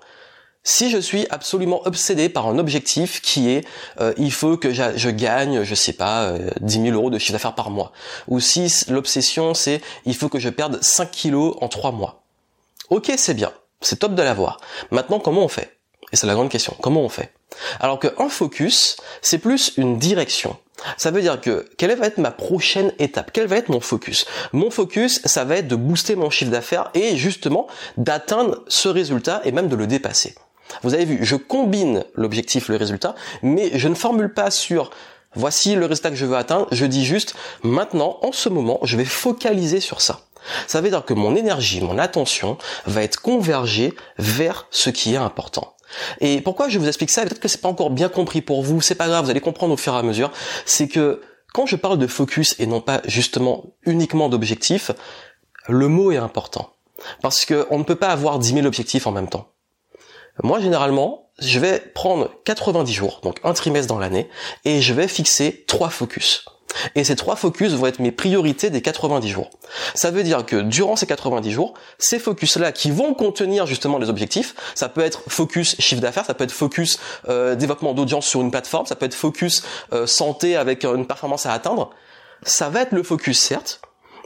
Si 0.62 0.88
je 0.88 0.96
suis 0.98 1.26
absolument 1.28 1.82
obsédé 1.84 2.28
par 2.28 2.46
un 2.46 2.58
objectif 2.58 3.20
qui 3.20 3.50
est 3.50 3.66
euh, 4.00 4.14
il 4.16 4.32
faut 4.32 4.56
que 4.56 4.72
je 4.72 5.10
gagne, 5.10 5.62
je 5.62 5.74
sais 5.74 5.92
pas, 5.92 6.24
euh, 6.24 6.50
10 6.60 6.82
000 6.82 6.94
euros 6.94 7.10
de 7.10 7.18
chiffre 7.18 7.32
d'affaires 7.32 7.54
par 7.54 7.70
mois, 7.70 7.92
ou 8.28 8.40
si 8.40 8.72
l'obsession 8.88 9.52
c'est 9.52 9.82
il 10.06 10.14
faut 10.14 10.30
que 10.30 10.38
je 10.38 10.48
perde 10.48 10.82
5 10.82 11.10
kilos 11.10 11.56
en 11.60 11.68
3 11.68 11.92
mois. 11.92 12.22
Ok, 12.88 13.12
c'est 13.16 13.34
bien, 13.34 13.52
c'est 13.82 13.98
top 13.98 14.14
de 14.14 14.22
l'avoir. 14.22 14.58
Maintenant, 14.90 15.18
comment 15.18 15.42
on 15.42 15.48
fait? 15.48 15.76
Et 16.12 16.16
c'est 16.16 16.26
la 16.26 16.34
grande 16.34 16.48
question, 16.48 16.74
comment 16.80 17.02
on 17.02 17.08
fait? 17.08 17.32
Alors 17.80 17.98
qu'un 17.98 18.28
focus, 18.28 18.96
c'est 19.20 19.38
plus 19.38 19.72
une 19.76 19.98
direction. 19.98 20.56
Ça 20.96 21.10
veut 21.10 21.20
dire 21.20 21.40
que 21.40 21.66
quelle 21.76 21.94
va 21.96 22.06
être 22.06 22.18
ma 22.18 22.30
prochaine 22.30 22.92
étape? 22.98 23.30
Quel 23.32 23.46
va 23.46 23.56
être 23.56 23.68
mon 23.68 23.80
focus? 23.80 24.26
Mon 24.52 24.70
focus, 24.70 25.20
ça 25.24 25.44
va 25.44 25.56
être 25.56 25.68
de 25.68 25.76
booster 25.76 26.16
mon 26.16 26.30
chiffre 26.30 26.50
d'affaires 26.50 26.90
et 26.94 27.16
justement 27.16 27.66
d'atteindre 27.96 28.64
ce 28.68 28.88
résultat 28.88 29.40
et 29.44 29.52
même 29.52 29.68
de 29.68 29.76
le 29.76 29.86
dépasser. 29.86 30.34
Vous 30.82 30.94
avez 30.94 31.04
vu, 31.04 31.18
je 31.22 31.36
combine 31.36 32.04
l'objectif, 32.14 32.68
le 32.68 32.76
résultat, 32.76 33.14
mais 33.42 33.70
je 33.78 33.88
ne 33.88 33.94
formule 33.94 34.32
pas 34.32 34.50
sur 34.50 34.90
voici 35.34 35.74
le 35.74 35.86
résultat 35.86 36.10
que 36.10 36.16
je 36.16 36.26
veux 36.26 36.36
atteindre, 36.36 36.66
je 36.72 36.86
dis 36.86 37.04
juste 37.04 37.34
maintenant, 37.62 38.18
en 38.22 38.32
ce 38.32 38.48
moment, 38.48 38.78
je 38.82 38.96
vais 38.96 39.04
focaliser 39.04 39.80
sur 39.80 40.00
ça. 40.00 40.20
Ça 40.66 40.80
veut 40.80 40.90
dire 40.90 41.04
que 41.04 41.14
mon 41.14 41.34
énergie, 41.36 41.80
mon 41.80 41.98
attention 41.98 42.58
va 42.86 43.02
être 43.02 43.20
convergée 43.20 43.94
vers 44.18 44.66
ce 44.70 44.90
qui 44.90 45.14
est 45.14 45.18
important. 45.18 45.73
Et 46.20 46.40
pourquoi 46.40 46.68
je 46.68 46.78
vous 46.78 46.88
explique 46.88 47.10
ça? 47.10 47.22
Peut-être 47.22 47.40
que 47.40 47.48
c'est 47.48 47.60
pas 47.60 47.68
encore 47.68 47.90
bien 47.90 48.08
compris 48.08 48.42
pour 48.42 48.62
vous, 48.62 48.80
c'est 48.80 48.94
pas 48.94 49.06
grave, 49.06 49.24
vous 49.24 49.30
allez 49.30 49.40
comprendre 49.40 49.74
au 49.74 49.76
fur 49.76 49.94
et 49.94 49.98
à 49.98 50.02
mesure. 50.02 50.30
C'est 50.66 50.88
que 50.88 51.20
quand 51.52 51.66
je 51.66 51.76
parle 51.76 51.98
de 51.98 52.06
focus 52.06 52.56
et 52.58 52.66
non 52.66 52.80
pas 52.80 53.00
justement 53.04 53.74
uniquement 53.84 54.28
d'objectif, 54.28 54.90
le 55.68 55.88
mot 55.88 56.12
est 56.12 56.16
important. 56.16 56.70
Parce 57.22 57.44
qu'on 57.44 57.78
ne 57.78 57.84
peut 57.84 57.96
pas 57.96 58.08
avoir 58.08 58.38
10 58.38 58.54
000 58.54 58.66
objectifs 58.66 59.06
en 59.06 59.12
même 59.12 59.28
temps. 59.28 59.48
Moi, 60.42 60.60
généralement, 60.60 61.30
je 61.38 61.60
vais 61.60 61.80
prendre 61.94 62.30
90 62.44 62.92
jours, 62.92 63.20
donc 63.22 63.38
un 63.44 63.52
trimestre 63.52 63.88
dans 63.88 63.98
l'année, 63.98 64.28
et 64.64 64.80
je 64.80 64.94
vais 64.94 65.08
fixer 65.08 65.64
trois 65.66 65.90
focus. 65.90 66.44
Et 66.94 67.04
ces 67.04 67.16
trois 67.16 67.36
focus 67.36 67.72
vont 67.72 67.86
être 67.86 67.98
mes 67.98 68.12
priorités 68.12 68.70
des 68.70 68.82
90 68.82 69.28
jours. 69.28 69.50
Ça 69.94 70.10
veut 70.10 70.22
dire 70.22 70.44
que 70.44 70.56
durant 70.56 70.96
ces 70.96 71.06
90 71.06 71.50
jours, 71.50 71.74
ces 71.98 72.18
focus-là 72.18 72.72
qui 72.72 72.90
vont 72.90 73.14
contenir 73.14 73.66
justement 73.66 73.98
les 73.98 74.08
objectifs, 74.08 74.54
ça 74.74 74.88
peut 74.88 75.00
être 75.00 75.22
focus 75.28 75.76
chiffre 75.80 76.00
d'affaires, 76.00 76.24
ça 76.24 76.34
peut 76.34 76.44
être 76.44 76.52
focus 76.52 76.98
euh, 77.28 77.54
développement 77.54 77.94
d'audience 77.94 78.26
sur 78.26 78.40
une 78.40 78.50
plateforme, 78.50 78.86
ça 78.86 78.96
peut 78.96 79.06
être 79.06 79.14
focus 79.14 79.62
euh, 79.92 80.06
santé 80.06 80.56
avec 80.56 80.84
une 80.84 81.06
performance 81.06 81.46
à 81.46 81.52
atteindre. 81.52 81.90
Ça 82.42 82.68
va 82.68 82.82
être 82.82 82.92
le 82.92 83.02
focus 83.02 83.38
certes, 83.38 83.80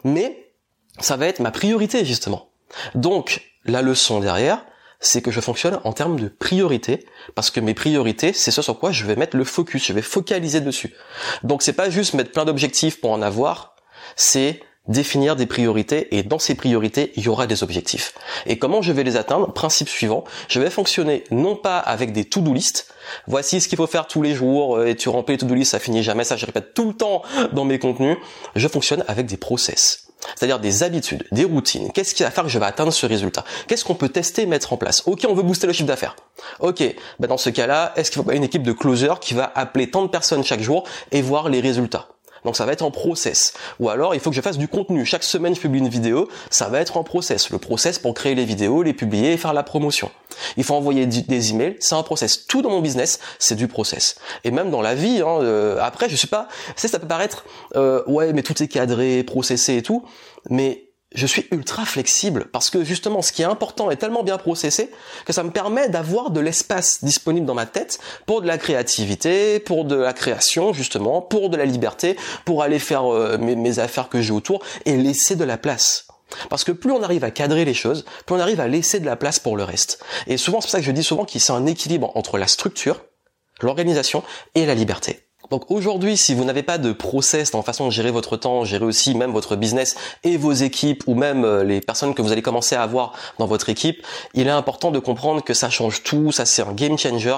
mais 0.05 0.52
ça 0.99 1.17
va 1.17 1.26
être 1.26 1.40
ma 1.40 1.50
priorité 1.50 2.05
justement. 2.05 2.50
Donc 2.95 3.43
la 3.64 3.83
leçon 3.83 4.21
derrière, 4.21 4.64
c'est 5.00 5.23
que 5.23 5.31
je 5.31 5.40
fonctionne 5.40 5.81
en 5.85 5.93
termes 5.93 6.19
de 6.19 6.28
priorité, 6.28 7.07
parce 7.35 7.50
que 7.50 7.61
mes 7.61 7.75
priorités, 7.75 8.33
c'est 8.33 8.50
ce 8.50 8.62
sur 8.62 8.78
quoi 8.78 8.93
je 8.93 9.05
vais 9.05 9.17
mettre 9.17 9.37
le 9.37 9.45
focus, 9.45 9.87
je 9.87 9.93
vais 9.93 10.02
focaliser 10.02 10.61
dessus. 10.61 10.95
Donc 11.43 11.62
c'est 11.62 11.73
pas 11.73 11.90
juste 11.90 12.14
mettre 12.14 12.33
plein 12.33 12.45
d'objectifs 12.45 13.00
pour 13.00 13.12
en 13.12 13.23
avoir, 13.23 13.76
c'est 14.17 14.61
définir 14.88 15.37
des 15.37 15.47
priorités 15.47 16.17
et 16.17 16.23
dans 16.23 16.38
ces 16.38 16.55
priorités, 16.55 17.12
il 17.17 17.23
y 17.23 17.28
aura 17.28 17.47
des 17.47 17.62
objectifs. 17.62 18.14
Et 18.47 18.59
comment 18.59 18.83
je 18.83 18.93
vais 18.93 19.05
les 19.05 19.17
atteindre? 19.17 19.52
Principe 19.52 19.88
suivant, 19.88 20.25
je 20.49 20.61
vais 20.61 20.71
fonctionner 20.71 21.25
non 21.31 21.57
pas 21.57 21.78
avec 21.78 22.12
des 22.12 22.25
to-do 22.25 22.55
list, 22.55 22.93
voici 23.26 23.61
ce 23.61 23.69
qu'il 23.69 23.76
faut 23.76 23.87
faire 23.87 24.07
tous 24.07 24.23
les 24.23 24.35
jours 24.35 24.78
euh, 24.78 24.87
et 24.87 24.97
tu 24.97 25.09
remplis 25.11 25.35
les 25.35 25.38
to-do 25.38 25.55
list, 25.55 25.73
ça 25.73 25.78
finit 25.78 26.02
jamais, 26.02 26.25
ça 26.25 26.37
je 26.37 26.47
répète 26.47 26.75
tout 26.75 26.88
le 26.88 26.95
temps 26.95 27.23
dans 27.52 27.64
mes 27.64 27.78
contenus, 27.78 28.17
je 28.57 28.67
fonctionne 28.67 29.05
avec 29.09 29.26
des 29.26 29.37
process. 29.37 30.08
C'est-à-dire 30.37 30.59
des 30.59 30.83
habitudes, 30.83 31.27
des 31.33 31.45
routines. 31.45 31.91
Qu'est-ce 31.93 32.15
qui 32.15 32.23
va 32.23 32.31
faire 32.31 32.45
que 32.45 32.51
je 32.51 32.59
vais 32.59 32.67
atteindre 32.67 32.93
ce 32.93 33.07
résultat? 33.07 33.45
Qu'est-ce 33.67 33.85
qu'on 33.85 33.95
peut 33.95 34.09
tester 34.09 34.43
et 34.43 34.47
mettre 34.47 34.73
en 34.73 34.77
place? 34.77 35.03
Ok, 35.07 35.27
on 35.29 35.35
veut 35.35 35.43
booster 35.43 35.67
le 35.67 35.73
chiffre 35.73 35.89
d'affaires. 35.89 36.17
Ok, 36.61 36.83
ben 37.19 37.29
dans 37.29 37.39
ce 37.39 37.51
cas-là, 37.51 37.93
est-ce 37.97 38.11
qu'il 38.11 38.19
faut 38.19 38.29
pas 38.29 38.35
une 38.35 38.45
équipe 38.45 38.63
de 38.63 38.73
closers 38.73 39.21
qui 39.21 39.35
va 39.35 39.51
appeler 39.55 39.91
tant 39.91 40.03
de 40.03 40.09
personnes 40.09 40.45
chaque 40.45 40.61
jour 40.61 40.85
et 41.13 41.23
voir 41.23 41.49
les 41.49 41.61
résultats? 41.61 42.09
Donc 42.45 42.57
ça 42.57 42.64
va 42.64 42.73
être 42.73 42.83
en 42.83 42.90
process. 42.90 43.54
Ou 43.80 43.88
alors 43.88 44.14
il 44.14 44.21
faut 44.21 44.30
que 44.30 44.37
je 44.37 44.40
fasse 44.40 44.59
du 44.59 44.68
contenu. 44.68 45.04
Chaque 45.04 45.25
semaine 45.25 45.54
je 45.54 45.61
publie 45.61 45.78
une 45.80 45.88
vidéo, 45.88 46.28
ça 46.50 46.68
va 46.68 46.80
être 46.80 46.97
en 46.97 47.04
process. 47.04 47.50
Le 47.50 47.59
process 47.59 47.99
pour 47.99 48.14
créer 48.14 48.35
les 48.35 48.45
vidéos, 48.45 48.83
les 48.83 48.92
publier 48.92 49.33
et 49.33 49.37
faire 49.37 49.52
la 49.52 49.62
promotion. 49.62 50.11
Il 50.57 50.64
faut 50.64 50.75
envoyer 50.75 51.07
des 51.07 51.50
emails, 51.50 51.76
c'est 51.80 51.95
un 51.95 52.02
process. 52.02 52.47
Tout 52.47 52.62
dans 52.62 52.71
mon 52.71 52.80
business, 52.80 53.18
c'est 53.38 53.57
du 53.57 53.68
process. 53.68 54.16
Et 54.45 54.50
même 54.50 54.71
dans 54.71 54.83
la 54.83 54.95
vie, 54.95 55.21
hein, 55.21 55.40
euh, 55.42 55.78
après 55.80 56.09
je 56.09 56.16
sais 56.16 56.26
pas, 56.26 56.49
ça 56.76 56.99
peut 56.99 57.09
paraître 57.09 57.45
euh, 57.76 58.02
ouais 58.07 58.33
mais 58.33 58.42
tout 58.42 58.62
est 58.62 58.68
cadré, 58.68 59.23
processé 59.23 59.76
et 59.76 59.83
tout, 59.83 60.04
mais 60.50 60.88
je 61.15 61.27
suis 61.27 61.47
ultra 61.50 61.87
flexible 61.87 62.47
parce 62.53 62.69
que 62.69 62.85
justement 62.85 63.23
ce 63.23 63.33
qui 63.33 63.43
est 63.43 63.47
important 63.47 63.91
est 63.91 63.97
tellement 63.97 64.23
bien 64.23 64.37
processé 64.37 64.91
que 65.25 65.33
ça 65.33 65.43
me 65.43 65.50
permet 65.50 65.88
d'avoir 65.88 66.31
de 66.31 66.41
l'espace 66.41 67.03
disponible 67.03 67.47
dans 67.47 67.55
ma 67.55 67.65
tête 67.65 67.99
pour 68.27 68.43
de 68.43 68.47
la 68.47 68.59
créativité, 68.59 69.59
pour 69.59 69.87
de 69.87 69.97
la 69.97 70.12
création 70.12 70.73
justement, 70.75 71.23
pour 71.23 71.49
de 71.49 71.57
la 71.57 71.65
liberté, 71.65 72.17
pour 72.45 72.62
aller 72.62 72.79
faire 72.79 73.07
euh, 73.07 73.38
mes, 73.38 73.79
affaires 73.79 74.09
que 74.09 74.21
j'ai 74.21 74.33
autour 74.33 74.62
et 74.85 74.97
laisser 74.97 75.37
de 75.37 75.45
la 75.45 75.57
place. 75.57 76.09
Parce 76.50 76.65
que 76.65 76.73
plus 76.73 76.93
on 76.93 77.03
arrive 77.03 77.25
à 77.25 77.31
cadrer 77.31 77.65
les 77.65 77.75
choses, 77.75 78.05
plus 78.27 78.35
on 78.35 78.41
arrive 78.41 78.61
à 78.61 78.69
laisser 78.69 79.00
de 79.00 79.07
la 79.07 79.17
place 79.17 79.38
pour 79.38 79.57
le 79.57 79.65
reste. 79.65 80.03
Et 80.27 80.37
souvent, 80.37 80.61
c'est 80.61 80.67
pour 80.67 80.73
ça 80.73 80.81
que 80.81 80.85
je 80.85 80.93
dis 80.93 81.05
souvent 81.05 81.25
qu'il 81.25 81.41
c'est 81.41 81.53
un 81.53 81.65
équilibre 81.67 82.12
entre 82.17 82.37
la 82.37 82.47
structure, 82.47 83.05
l'organisation 83.62 84.23
et 84.55 84.67
la 84.67 84.75
liberté. 84.75 85.28
Donc 85.50 85.71
aujourd'hui, 85.71 86.17
si 86.17 86.35
vous 86.35 86.45
n'avez 86.45 86.62
pas 86.62 86.78
de 86.78 86.93
process 86.93 87.50
dans 87.50 87.62
façon 87.62 87.87
de 87.87 87.93
gérer 87.93 88.11
votre 88.11 88.37
temps, 88.37 88.64
gérer 88.64 88.85
aussi 88.85 89.14
même 89.14 89.33
votre 89.33 89.57
business 89.57 89.97
et 90.25 90.37
vos 90.37 90.52
équipes 90.52 91.05
ou 91.07 91.14
même 91.14 91.45
euh, 91.45 91.64
les 91.64 91.81
personnes 91.81 92.14
que 92.14 92.23
vous 92.23 92.33
allez 92.33 92.43
commencer 92.43 92.75
à 92.75 92.83
avoir 92.83 93.12
dans 93.38 93.47
votre 93.47 93.69
équipe, 93.69 94.07
il 94.35 94.47
est 94.47 94.50
important 94.50 94.90
de 94.90 94.99
comprendre 94.99 95.43
que 95.43 95.55
ça 95.55 95.71
change 95.71 96.02
tout, 96.02 96.33
ça 96.33 96.45
c'est 96.45 96.62
un 96.62 96.73
game 96.73 96.99
changer. 96.99 97.37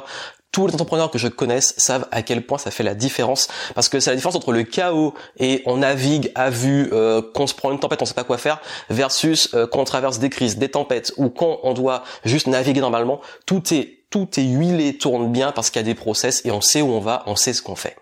Tous 0.53 0.67
les 0.67 0.75
entrepreneurs 0.75 1.13
que 1.13 1.19
je 1.19 1.29
connaisse 1.29 1.75
savent 1.77 2.09
à 2.11 2.23
quel 2.23 2.45
point 2.45 2.59
ça 2.59 2.73
fait 2.73 2.83
la 2.83 2.97
différence 2.97 3.47
parce 3.77 3.89
que 3.89 4.01
c'est 4.01 4.11
la 4.11 4.17
différence 4.17 4.35
entre 4.35 4.53
le 4.53 4.65
chaos 4.65 5.15
et 5.39 5.63
on 5.65 5.77
navigue 5.77 6.33
à 6.35 6.51
vue, 6.51 6.89
euh, 6.93 7.23
qu'on 7.35 7.47
se 7.47 7.55
prend 7.55 7.71
une 7.71 7.79
tempête, 7.79 8.03
on 8.03 8.05
sait 8.05 8.15
pas 8.15 8.25
quoi 8.25 8.37
faire, 8.37 8.61
versus 8.89 9.51
euh, 9.55 9.69
quand 9.69 9.79
on 9.79 9.85
traverse 9.85 10.19
des 10.19 10.29
crises, 10.29 10.59
des 10.59 10.69
tempêtes 10.69 11.13
ou 11.17 11.29
quand 11.29 11.61
on 11.63 11.73
doit 11.73 12.03
juste 12.25 12.49
naviguer 12.49 12.81
normalement. 12.81 13.21
Tout 13.47 13.63
est 13.73 14.00
tout 14.11 14.29
est 14.39 14.45
huilé, 14.45 14.99
tourne 14.99 15.31
bien 15.33 15.53
parce 15.53 15.71
qu'il 15.71 15.81
y 15.81 15.85
a 15.85 15.87
des 15.87 15.95
process 15.95 16.45
et 16.45 16.51
on 16.51 16.61
sait 16.61 16.83
où 16.83 16.93
on 16.93 17.01
va, 17.01 17.23
on 17.27 17.37
sait 17.37 17.53
ce 17.53 17.63
qu'on 17.63 17.77
fait. 17.77 17.97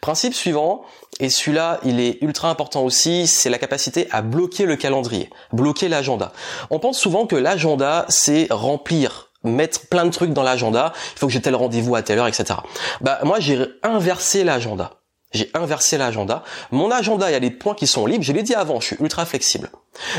Principe 0.00 0.34
suivant, 0.34 0.82
et 1.20 1.30
celui-là, 1.30 1.80
il 1.84 2.00
est 2.00 2.18
ultra 2.22 2.50
important 2.50 2.84
aussi, 2.84 3.26
c'est 3.26 3.50
la 3.50 3.58
capacité 3.58 4.08
à 4.10 4.22
bloquer 4.22 4.66
le 4.66 4.76
calendrier, 4.76 5.30
bloquer 5.52 5.88
l'agenda. 5.88 6.32
On 6.70 6.78
pense 6.78 6.98
souvent 6.98 7.26
que 7.26 7.36
l'agenda, 7.36 8.04
c'est 8.08 8.48
remplir 8.50 9.30
mettre 9.44 9.88
plein 9.88 10.04
de 10.04 10.10
trucs 10.10 10.32
dans 10.32 10.42
l'agenda, 10.42 10.92
il 11.14 11.18
faut 11.18 11.26
que 11.26 11.32
j'ai 11.32 11.40
tel 11.40 11.56
rendez-vous 11.56 11.96
à 11.96 12.02
telle 12.02 12.18
heure, 12.18 12.28
etc. 12.28 12.60
Bah 13.00 13.18
moi 13.24 13.40
j'ai 13.40 13.58
inversé 13.82 14.44
l'agenda. 14.44 15.01
J'ai 15.32 15.50
inversé 15.54 15.98
l'agenda. 15.98 16.42
Mon 16.70 16.90
agenda, 16.90 17.30
il 17.30 17.32
y 17.32 17.36
a 17.36 17.40
des 17.40 17.50
points 17.50 17.74
qui 17.74 17.86
sont 17.86 18.06
libres. 18.06 18.24
Je 18.24 18.32
l'ai 18.32 18.42
dit 18.42 18.54
avant, 18.54 18.80
je 18.80 18.86
suis 18.86 18.96
ultra 19.00 19.24
flexible. 19.24 19.70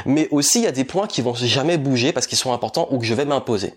Mais 0.05 0.27
aussi, 0.32 0.60
il 0.60 0.63
y 0.63 0.67
a 0.67 0.72
des 0.72 0.84
points 0.84 1.08
qui 1.08 1.22
vont 1.22 1.34
jamais 1.34 1.77
bouger 1.77 2.12
parce 2.12 2.27
qu'ils 2.27 2.38
sont 2.38 2.53
importants 2.53 2.88
ou 2.91 3.00
que 3.00 3.05
je 3.05 3.13
vais 3.13 3.25
m'imposer. 3.25 3.74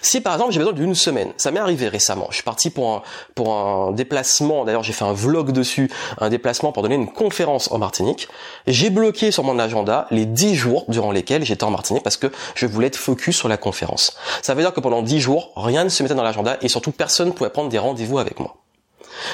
Si 0.00 0.20
par 0.20 0.34
exemple, 0.34 0.52
j'ai 0.52 0.58
besoin 0.58 0.72
d'une 0.72 0.94
semaine, 0.94 1.32
ça 1.36 1.50
m'est 1.50 1.60
arrivé 1.60 1.88
récemment. 1.88 2.26
Je 2.30 2.36
suis 2.36 2.44
parti 2.44 2.70
pour 2.70 2.92
un, 2.92 3.02
pour 3.34 3.54
un 3.54 3.92
déplacement. 3.92 4.64
D'ailleurs, 4.64 4.82
j'ai 4.82 4.92
fait 4.92 5.04
un 5.04 5.12
vlog 5.12 5.52
dessus, 5.52 5.90
un 6.18 6.28
déplacement 6.28 6.72
pour 6.72 6.82
donner 6.82 6.94
une 6.94 7.12
conférence 7.12 7.70
en 7.72 7.78
Martinique. 7.78 8.28
J'ai 8.66 8.90
bloqué 8.90 9.30
sur 9.30 9.44
mon 9.44 9.58
agenda 9.58 10.06
les 10.10 10.26
10 10.26 10.54
jours 10.54 10.84
durant 10.88 11.10
lesquels 11.10 11.44
j'étais 11.44 11.64
en 11.64 11.70
Martinique 11.70 12.02
parce 12.02 12.16
que 12.16 12.28
je 12.54 12.66
voulais 12.66 12.86
être 12.88 12.96
focus 12.96 13.36
sur 13.36 13.48
la 13.48 13.56
conférence. 13.56 14.16
Ça 14.42 14.54
veut 14.54 14.62
dire 14.62 14.72
que 14.72 14.80
pendant 14.80 15.02
10 15.02 15.20
jours, 15.20 15.52
rien 15.56 15.84
ne 15.84 15.88
se 15.88 16.02
mettait 16.02 16.14
dans 16.14 16.22
l'agenda 16.22 16.56
et 16.62 16.68
surtout 16.68 16.92
personne 16.92 17.28
ne 17.28 17.32
pouvait 17.32 17.50
prendre 17.50 17.68
des 17.68 17.78
rendez-vous 17.78 18.18
avec 18.18 18.38
moi. 18.38 18.56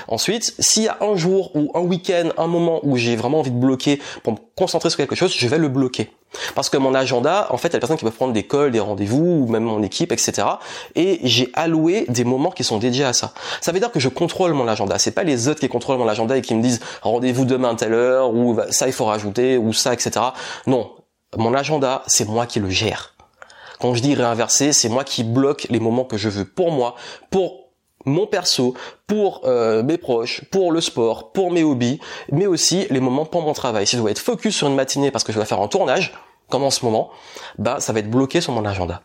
Ensuite, 0.09 0.55
s'il 0.59 0.85
y 0.85 0.89
a 0.89 0.99
un 1.01 1.17
jour 1.17 1.51
ou 1.55 1.71
un 1.75 1.81
week-end, 1.81 2.31
un 2.39 2.47
moment 2.47 2.81
où 2.83 2.97
j'ai 2.97 3.17
vraiment 3.17 3.41
envie 3.41 3.51
de 3.51 3.59
bloquer 3.59 4.01
pour 4.23 4.33
me 4.33 4.39
concentrer 4.57 4.91
sur 4.91 4.97
quelque 4.97 5.15
chose, 5.15 5.35
je 5.37 5.49
vais 5.49 5.59
le 5.59 5.69
bloquer. 5.69 6.11
Parce 6.55 6.69
que 6.69 6.77
mon 6.77 6.95
agenda, 6.95 7.47
en 7.51 7.57
fait, 7.57 7.69
il 7.69 7.73
y 7.73 7.77
a 7.77 7.79
des 7.79 7.81
personnes 7.81 7.97
qui 7.97 8.05
peuvent 8.05 8.13
prendre 8.13 8.33
des 8.33 8.47
calls, 8.47 8.71
des 8.71 8.81
rendez-vous, 8.81 9.45
ou 9.45 9.47
même 9.47 9.65
mon 9.65 9.83
équipe, 9.83 10.13
etc. 10.13 10.47
Et 10.95 11.21
j'ai 11.23 11.51
alloué 11.55 12.05
des 12.09 12.25
moments 12.25 12.51
qui 12.51 12.65
sont 12.65 12.79
dédiés 12.79 13.05
à 13.05 13.13
ça. 13.13 13.33
Ça 13.61 13.73
veut 13.73 13.81
dire 13.81 13.91
que 13.91 14.01
je 14.01 14.09
contrôle 14.09 14.53
mon 14.53 14.69
agenda. 14.69 14.99
C'est 14.99 15.13
pas 15.13 15.25
les 15.25 15.49
autres 15.49 15.61
qui 15.61 15.69
contrôlent 15.69 15.99
mon 15.99 16.09
agenda 16.09 16.37
et 16.37 16.43
qui 16.43 16.55
me 16.55 16.63
disent 16.63 16.81
rendez-vous 17.03 17.45
demain 17.45 17.71
à 17.71 17.75
telle 17.77 17.95
heure, 17.95 18.35
ou 18.35 18.59
ça 18.71 18.87
il 18.87 18.93
faut 18.93 19.07
rajouter, 19.07 19.57
ou 19.57 19.73
ça, 19.73 19.93
etc. 19.93 20.11
Non. 20.67 20.91
Mon 21.37 21.55
agenda, 21.55 22.03
c'est 22.07 22.29
moi 22.29 22.47
qui 22.47 22.61
le 22.61 22.71
gère. 22.71 23.15
Quand 23.81 23.95
je 23.95 24.01
dis 24.01 24.15
réinverser, 24.15 24.73
c'est 24.73 24.89
moi 24.89 25.05
qui 25.05 25.23
bloque 25.23 25.67
les 25.71 25.81
moments 25.81 26.05
que 26.05 26.17
je 26.17 26.29
veux 26.29 26.45
pour 26.45 26.71
moi, 26.71 26.95
pour 27.31 27.66
mon 28.07 28.27
perso, 28.27 28.75
pour 29.07 29.43
euh, 29.45 29.83
mes 29.83 29.99
proches, 29.99 30.43
pour 30.51 30.73
le 30.73 30.81
sport, 30.81 31.33
pour 31.33 31.51
mes 31.51 31.63
hobbies, 31.63 32.01
mais 32.33 32.47
aussi 32.47 32.87
les 32.91 33.01
moments 33.01 33.27
pour 33.27 33.43
mon 33.43 33.53
travail. 33.53 33.87
Si 33.87 33.97
je 33.97 34.01
dois 34.01 34.11
être 34.13 34.19
focus 34.19 34.57
sur 34.57 34.69
une 34.69 34.75
matinée 34.75 35.11
parce 35.11 35.25
que 35.25 35.33
je 35.33 35.39
dois 35.39 35.45
faire 35.45 35.61
un 35.61 35.69
tournage, 35.69 36.15
comme 36.49 36.63
en 36.63 36.71
ce 36.71 36.85
moment, 36.85 37.11
bah 37.59 37.77
ça 37.81 37.93
va 37.93 37.99
être 37.99 38.11
bloqué 38.11 38.41
sur 38.41 38.53
mon 38.53 38.65
agenda. 38.65 39.03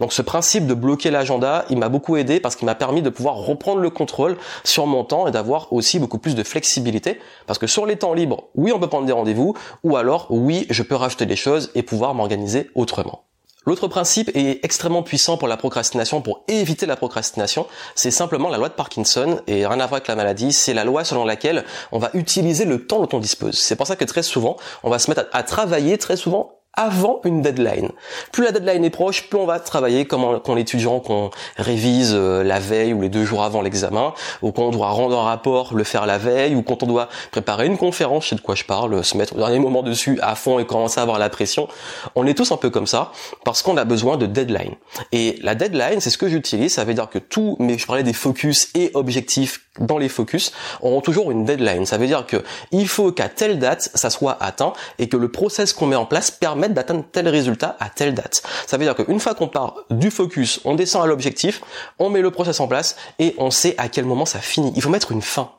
Donc 0.00 0.12
ce 0.12 0.22
principe 0.22 0.66
de 0.66 0.74
bloquer 0.74 1.10
l'agenda, 1.10 1.64
il 1.70 1.78
m'a 1.78 1.88
beaucoup 1.88 2.16
aidé 2.16 2.40
parce 2.40 2.56
qu'il 2.56 2.66
m'a 2.66 2.74
permis 2.74 3.02
de 3.02 3.10
pouvoir 3.10 3.36
reprendre 3.36 3.80
le 3.80 3.90
contrôle 3.90 4.36
sur 4.64 4.86
mon 4.86 5.04
temps 5.04 5.26
et 5.26 5.30
d'avoir 5.30 5.72
aussi 5.72 5.98
beaucoup 5.98 6.18
plus 6.18 6.34
de 6.34 6.42
flexibilité. 6.42 7.20
Parce 7.46 7.58
que 7.58 7.66
sur 7.66 7.86
les 7.86 7.96
temps 7.96 8.14
libres, 8.14 8.44
oui, 8.54 8.72
on 8.72 8.78
peut 8.78 8.88
prendre 8.88 9.06
des 9.06 9.12
rendez-vous, 9.12 9.54
ou 9.82 9.96
alors 9.96 10.26
oui, 10.30 10.66
je 10.70 10.82
peux 10.82 10.94
rajouter 10.94 11.26
des 11.26 11.36
choses 11.36 11.70
et 11.74 11.82
pouvoir 11.82 12.14
m'organiser 12.14 12.70
autrement. 12.74 13.24
L'autre 13.64 13.86
principe 13.88 14.30
est 14.34 14.64
extrêmement 14.64 15.02
puissant 15.02 15.36
pour 15.36 15.48
la 15.48 15.56
procrastination, 15.56 16.20
pour 16.20 16.44
éviter 16.48 16.86
la 16.86 16.96
procrastination, 16.96 17.66
c'est 17.94 18.10
simplement 18.10 18.48
la 18.48 18.58
loi 18.58 18.68
de 18.68 18.74
Parkinson, 18.74 19.40
et 19.46 19.66
rien 19.66 19.78
à 19.80 19.86
voir 19.86 19.94
avec 19.94 20.08
la 20.08 20.16
maladie, 20.16 20.52
c'est 20.52 20.74
la 20.74 20.84
loi 20.84 21.04
selon 21.04 21.24
laquelle 21.24 21.64
on 21.92 21.98
va 21.98 22.10
utiliser 22.14 22.64
le 22.64 22.86
temps 22.86 23.00
dont 23.00 23.16
on 23.16 23.20
dispose. 23.20 23.58
C'est 23.58 23.76
pour 23.76 23.86
ça 23.86 23.96
que 23.96 24.04
très 24.04 24.22
souvent, 24.22 24.56
on 24.82 24.90
va 24.90 24.98
se 24.98 25.10
mettre 25.10 25.26
à, 25.32 25.42
travailler 25.42 25.98
très 25.98 26.16
souvent 26.16 26.61
avant 26.74 27.20
une 27.24 27.42
deadline. 27.42 27.90
Plus 28.32 28.44
la 28.44 28.52
deadline 28.52 28.84
est 28.84 28.90
proche, 28.90 29.28
plus 29.28 29.38
on 29.38 29.44
va 29.44 29.60
travailler 29.60 30.06
comme 30.06 30.40
quand 30.40 30.54
l'étudiant 30.54 31.00
qu'on 31.00 31.30
révise 31.56 32.12
euh, 32.14 32.42
la 32.42 32.60
veille 32.60 32.94
ou 32.94 33.02
les 33.02 33.10
deux 33.10 33.24
jours 33.24 33.42
avant 33.42 33.60
l'examen, 33.60 34.14
ou 34.40 34.52
quand 34.52 34.62
on 34.62 34.70
doit 34.70 34.88
rendre 34.88 35.18
un 35.18 35.24
rapport, 35.24 35.74
le 35.74 35.84
faire 35.84 36.06
la 36.06 36.18
veille, 36.18 36.54
ou 36.54 36.62
quand 36.62 36.82
on 36.82 36.86
doit 36.86 37.08
préparer 37.30 37.66
une 37.66 37.76
conférence, 37.76 38.24
je 38.24 38.28
sais 38.30 38.36
de 38.36 38.40
quoi 38.40 38.54
je 38.54 38.64
parle, 38.64 39.04
se 39.04 39.16
mettre 39.16 39.34
au 39.34 39.38
dernier 39.38 39.58
moment 39.58 39.82
dessus 39.82 40.18
à 40.22 40.34
fond 40.34 40.58
et 40.58 40.66
commencer 40.66 40.98
à 40.98 41.02
avoir 41.02 41.18
la 41.18 41.28
pression. 41.28 41.68
On 42.14 42.26
est 42.26 42.34
tous 42.34 42.52
un 42.52 42.56
peu 42.56 42.70
comme 42.70 42.86
ça 42.86 43.12
parce 43.44 43.62
qu'on 43.62 43.76
a 43.76 43.84
besoin 43.84 44.16
de 44.16 44.26
deadline. 44.26 44.74
Et 45.12 45.38
la 45.42 45.54
deadline, 45.54 46.00
c'est 46.00 46.10
ce 46.10 46.18
que 46.18 46.28
j'utilise, 46.28 46.72
ça 46.72 46.84
veut 46.84 46.94
dire 46.94 47.10
que 47.10 47.18
tout, 47.18 47.56
mais 47.58 47.76
je 47.76 47.86
parlais 47.86 48.02
des 48.02 48.12
focus 48.12 48.70
et 48.74 48.90
objectifs 48.94 49.60
dans 49.78 49.98
les 49.98 50.08
focus 50.08 50.52
auront 50.80 51.00
toujours 51.00 51.30
une 51.30 51.44
deadline. 51.44 51.86
Ça 51.86 51.96
veut 51.96 52.06
dire 52.06 52.26
que 52.26 52.42
il 52.72 52.88
faut 52.88 53.12
qu'à 53.12 53.28
telle 53.28 53.58
date 53.58 53.90
ça 53.94 54.10
soit 54.10 54.36
atteint 54.40 54.72
et 54.98 55.08
que 55.08 55.16
le 55.16 55.30
process 55.30 55.72
qu'on 55.72 55.86
met 55.86 55.96
en 55.96 56.06
place 56.06 56.30
permette 56.30 56.74
d'atteindre 56.74 57.04
tel 57.10 57.28
résultat 57.28 57.76
à 57.80 57.88
telle 57.88 58.14
date. 58.14 58.42
Ça 58.66 58.76
veut 58.76 58.84
dire 58.84 58.94
qu'une 58.94 59.20
fois 59.20 59.34
qu'on 59.34 59.48
part 59.48 59.76
du 59.90 60.10
focus, 60.10 60.60
on 60.64 60.74
descend 60.74 61.02
à 61.02 61.06
l'objectif, 61.06 61.62
on 61.98 62.10
met 62.10 62.20
le 62.20 62.30
process 62.30 62.60
en 62.60 62.68
place 62.68 62.96
et 63.18 63.34
on 63.38 63.50
sait 63.50 63.74
à 63.78 63.88
quel 63.88 64.04
moment 64.04 64.26
ça 64.26 64.40
finit. 64.40 64.72
Il 64.76 64.82
faut 64.82 64.90
mettre 64.90 65.12
une 65.12 65.22
fin. 65.22 65.50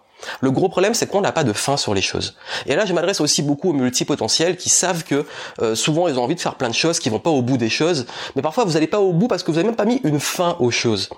Le 0.42 0.52
gros 0.52 0.70
problème, 0.70 0.94
c'est 0.94 1.08
qu'on 1.08 1.20
n'a 1.20 1.32
pas 1.32 1.44
de 1.44 1.52
fin 1.52 1.76
sur 1.76 1.94
les 1.94 2.02
choses. 2.02 2.38
Et 2.66 2.76
là, 2.76 2.86
je 2.86 2.94
m'adresse 2.94 3.20
aussi 3.20 3.42
beaucoup 3.42 3.72
aux 3.72 3.74
multipotentiels 3.74 4.56
qui 4.56 4.70
savent 4.70 5.04
que 5.04 5.26
euh, 5.62 5.76
souvent 5.76 6.08
ils 6.08 6.18
ont 6.18 6.24
envie 6.24 6.36
de 6.36 6.40
faire 6.40 6.56
plein 6.56 6.70
de 6.70 6.74
choses, 6.74 7.00
qui 7.00 7.10
vont 7.10 7.20
pas 7.20 7.30
au 7.30 7.42
bout 7.42 7.58
des 7.58 7.70
choses. 7.70 8.06
Mais 8.36 8.42
parfois, 8.42 8.64
vous 8.64 8.74
n'allez 8.74 8.88
pas 8.88 9.00
au 9.00 9.12
bout 9.12 9.28
parce 9.28 9.44
que 9.44 9.52
vous 9.52 9.58
n'avez 9.58 9.68
même 9.68 9.76
pas 9.76 9.86
mis 9.86 10.00
une 10.04 10.20
fin 10.20 10.56
aux 10.60 10.72
choses. 10.72 11.10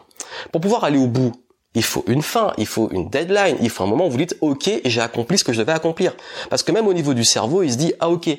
Pour 0.51 0.61
pouvoir 0.61 0.83
aller 0.83 0.97
au 0.97 1.07
bout, 1.07 1.33
il 1.75 1.83
faut 1.83 2.03
une 2.07 2.21
fin, 2.21 2.53
il 2.57 2.65
faut 2.65 2.89
une 2.91 3.09
deadline, 3.09 3.57
il 3.61 3.69
faut 3.69 3.83
un 3.83 3.87
moment 3.87 4.07
où 4.07 4.09
vous 4.09 4.17
dites 4.17 4.37
ok, 4.41 4.69
j'ai 4.83 5.01
accompli 5.01 5.37
ce 5.37 5.43
que 5.43 5.53
je 5.53 5.59
devais 5.59 5.73
accomplir. 5.73 6.15
Parce 6.49 6.63
que 6.63 6.71
même 6.71 6.87
au 6.87 6.93
niveau 6.93 7.13
du 7.13 7.23
cerveau, 7.23 7.63
il 7.63 7.71
se 7.71 7.77
dit 7.77 7.93
ah 7.99 8.09
ok, 8.09 8.29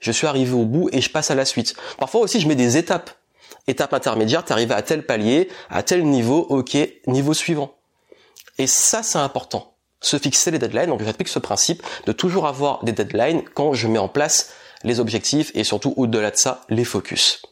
je 0.00 0.12
suis 0.12 0.26
arrivé 0.26 0.52
au 0.52 0.64
bout 0.64 0.88
et 0.92 1.00
je 1.00 1.10
passe 1.10 1.30
à 1.30 1.34
la 1.34 1.44
suite. 1.44 1.74
Parfois 1.98 2.20
aussi, 2.22 2.40
je 2.40 2.48
mets 2.48 2.54
des 2.54 2.76
étapes. 2.76 3.10
Étape 3.66 3.92
intermédiaire, 3.92 4.44
t'es 4.44 4.52
arrivé 4.52 4.74
à 4.74 4.82
tel 4.82 5.04
palier, 5.04 5.48
à 5.68 5.82
tel 5.82 6.04
niveau, 6.04 6.46
ok, 6.48 6.76
niveau 7.06 7.34
suivant. 7.34 7.74
Et 8.56 8.66
ça, 8.66 9.02
c'est 9.02 9.18
important. 9.18 9.74
Se 10.00 10.16
fixer 10.16 10.50
les 10.50 10.58
deadlines. 10.58 10.86
Donc, 10.86 11.02
j'applique 11.02 11.28
ce 11.28 11.38
principe 11.38 11.82
de 12.06 12.12
toujours 12.12 12.46
avoir 12.46 12.82
des 12.84 12.92
deadlines 12.92 13.42
quand 13.54 13.74
je 13.74 13.88
mets 13.88 13.98
en 13.98 14.08
place 14.08 14.52
les 14.84 15.00
objectifs 15.00 15.50
et 15.54 15.64
surtout 15.64 15.92
au-delà 15.96 16.30
de 16.30 16.36
ça, 16.36 16.62
les 16.68 16.84
focus. 16.84 17.42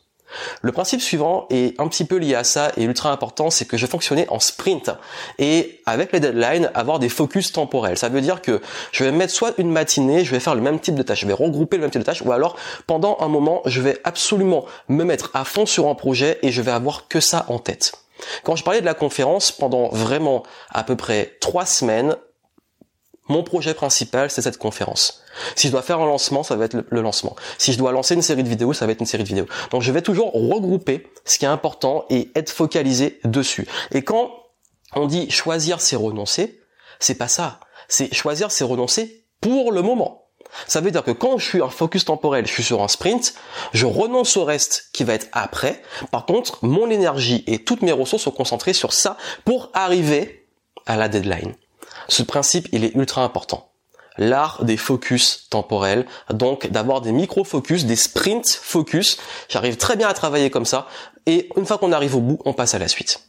Le 0.62 0.73
principe 0.73 1.00
suivant 1.00 1.47
est 1.50 1.78
un 1.81 1.88
petit 1.88 2.05
peu 2.05 2.16
lié 2.16 2.35
à 2.35 2.45
ça 2.45 2.73
et 2.76 2.85
ultra 2.85 3.11
important, 3.11 3.50
c'est 3.50 3.64
que 3.64 3.76
je 3.76 3.87
fonctionnais 3.87 4.26
en 4.31 4.40
sprint 4.40 4.90
et 5.38 5.81
avec 5.87 6.12
les 6.12 6.21
deadlines, 6.21 6.71
avoir 6.75 6.99
des 6.99 7.09
focus 7.09 7.52
temporels. 7.52 7.99
Ça 7.99 8.09
veut 8.09 8.21
dire 8.21 8.43
que 8.43 8.61
je 8.93 9.05
vais 9.05 9.12
mettre 9.12 9.33
soit 9.33 9.55
une 9.59 9.71
matinée, 9.71 10.25
je 10.25 10.31
vais 10.31 10.40
faire 10.40 10.55
le 10.55 10.61
même 10.61 10.81
type 10.81 10.95
de 10.95 11.02
tâche, 11.02 11.21
je 11.21 11.26
vais 11.26 11.33
regrouper 11.33 11.76
le 11.76 11.83
même 11.83 11.90
type 11.90 12.00
de 12.00 12.07
tâche 12.07 12.23
ou 12.23 12.33
alors 12.33 12.57
pendant 12.87 13.16
un 13.21 13.28
moment, 13.28 13.62
je 13.66 13.81
vais 13.81 13.99
absolument 14.05 14.64
me 14.88 15.05
mettre 15.05 15.31
à 15.35 15.45
fond 15.45 15.66
sur 15.66 15.88
un 15.88 15.95
projet 15.95 16.38
et 16.43 16.52
je 16.52 16.62
vais 16.62 16.73
avoir 16.73 17.09
que 17.09 17.21
ça 17.21 17.47
en 17.49 17.59
tête. 17.59 17.93
Quand 18.45 18.57
je 18.57 18.64
parlais 18.64 18.81
de 18.81 18.87
la 18.87 18.95
conférence, 18.95 19.52
pendant 19.52 19.88
vraiment 19.88 20.43
à 20.71 20.83
peu 20.85 20.97
près 20.97 21.37
trois 21.40 21.66
semaines, 21.66 22.16
mon 23.28 23.42
projet 23.42 23.75
principal, 23.75 24.30
c'est 24.30 24.42
cette 24.42 24.59
conférence. 24.59 25.23
Si 25.54 25.66
je 25.66 25.73
dois 25.73 25.83
faire 25.83 26.00
un 26.00 26.06
lancement, 26.06 26.42
ça 26.42 26.56
va 26.56 26.64
être 26.64 26.85
le 26.88 27.00
lancement. 27.00 27.37
Si 27.59 27.73
je 27.73 27.78
dois 27.78 27.92
lancer 27.92 28.14
une 28.14 28.23
série 28.23 28.42
de 28.42 28.49
vidéos, 28.49 28.73
ça 28.73 28.87
va 28.87 28.92
être 28.92 29.00
une 29.00 29.06
série 29.06 29.25
de 29.25 29.28
vidéos. 29.28 29.47
Donc 29.71 29.83
je 29.83 29.92
vais 29.92 30.02
toujours 30.02 30.33
regrouper 30.33 31.06
ce 31.25 31.38
qui 31.38 31.45
est 31.45 31.49
important 31.49 32.04
et 32.09 32.30
être 32.35 32.50
focalisé 32.50 33.21
dessus. 33.25 33.66
Et 33.92 34.02
quand 34.02 34.30
on 34.95 35.06
dit 35.06 35.30
choisir 35.30 35.80
c'est 35.80 35.97
renoncer, 35.97 36.61
c'est 37.00 37.16
pas 37.16 37.28
ça. 37.28 37.61
C'est 37.88 38.14
choisir 38.14 38.50
c'est 38.50 38.64
renoncer 38.64 39.25
pour 39.40 39.73
le 39.73 39.83
moment. 39.83 40.23
Ça 40.68 40.80
veut 40.80 40.90
dire 40.90 41.02
que 41.02 41.11
quand 41.11 41.38
je 41.38 41.45
suis 41.45 41.61
en 41.61 41.68
focus 41.68 42.04
temporel, 42.04 42.47
je 42.47 42.52
suis 42.52 42.62
sur 42.62 42.83
un 42.83 42.88
sprint, 42.88 43.35
je 43.73 43.85
renonce 43.85 44.37
au 44.37 44.45
reste 44.45 44.90
qui 44.92 45.04
va 45.04 45.14
être 45.14 45.26
après. 45.33 45.83
Par 46.12 46.25
contre, 46.25 46.64
mon 46.64 46.88
énergie 46.88 47.42
et 47.47 47.59
toutes 47.64 47.83
mes 47.83 47.92
ressources 47.92 48.23
sont 48.23 48.30
concentrées 48.30 48.73
sur 48.73 48.92
ça 48.92 49.16
pour 49.45 49.71
arriver 49.75 50.49
à 50.87 50.97
la 50.97 51.09
deadline. 51.09 51.54
Ce 52.09 52.23
principe, 52.23 52.69
il 52.73 52.85
est 52.85 52.95
ultra 52.95 53.23
important. 53.23 53.71
L'art 54.19 54.65
des 54.65 54.77
focus 54.77 55.47
temporels, 55.51 56.07
donc 56.31 56.69
d'avoir 56.69 57.01
des 57.03 57.13
micro-focus, 57.13 57.85
des 57.85 57.97
sprint 57.97 58.49
focus. 58.49 59.19
J'arrive 59.49 59.77
très 59.77 59.97
bien 59.97 60.09
à 60.09 60.15
travailler 60.15 60.49
comme 60.51 60.65
ça. 60.65 60.87
Et 61.27 61.51
une 61.57 61.67
fois 61.67 61.79
qu'on 61.79 61.93
arrive 61.93 62.17
au 62.17 62.21
bout, 62.21 62.39
on 62.45 62.55
passe 62.55 62.75
à 62.75 62.79
la 62.79 62.89
suite. 62.89 63.21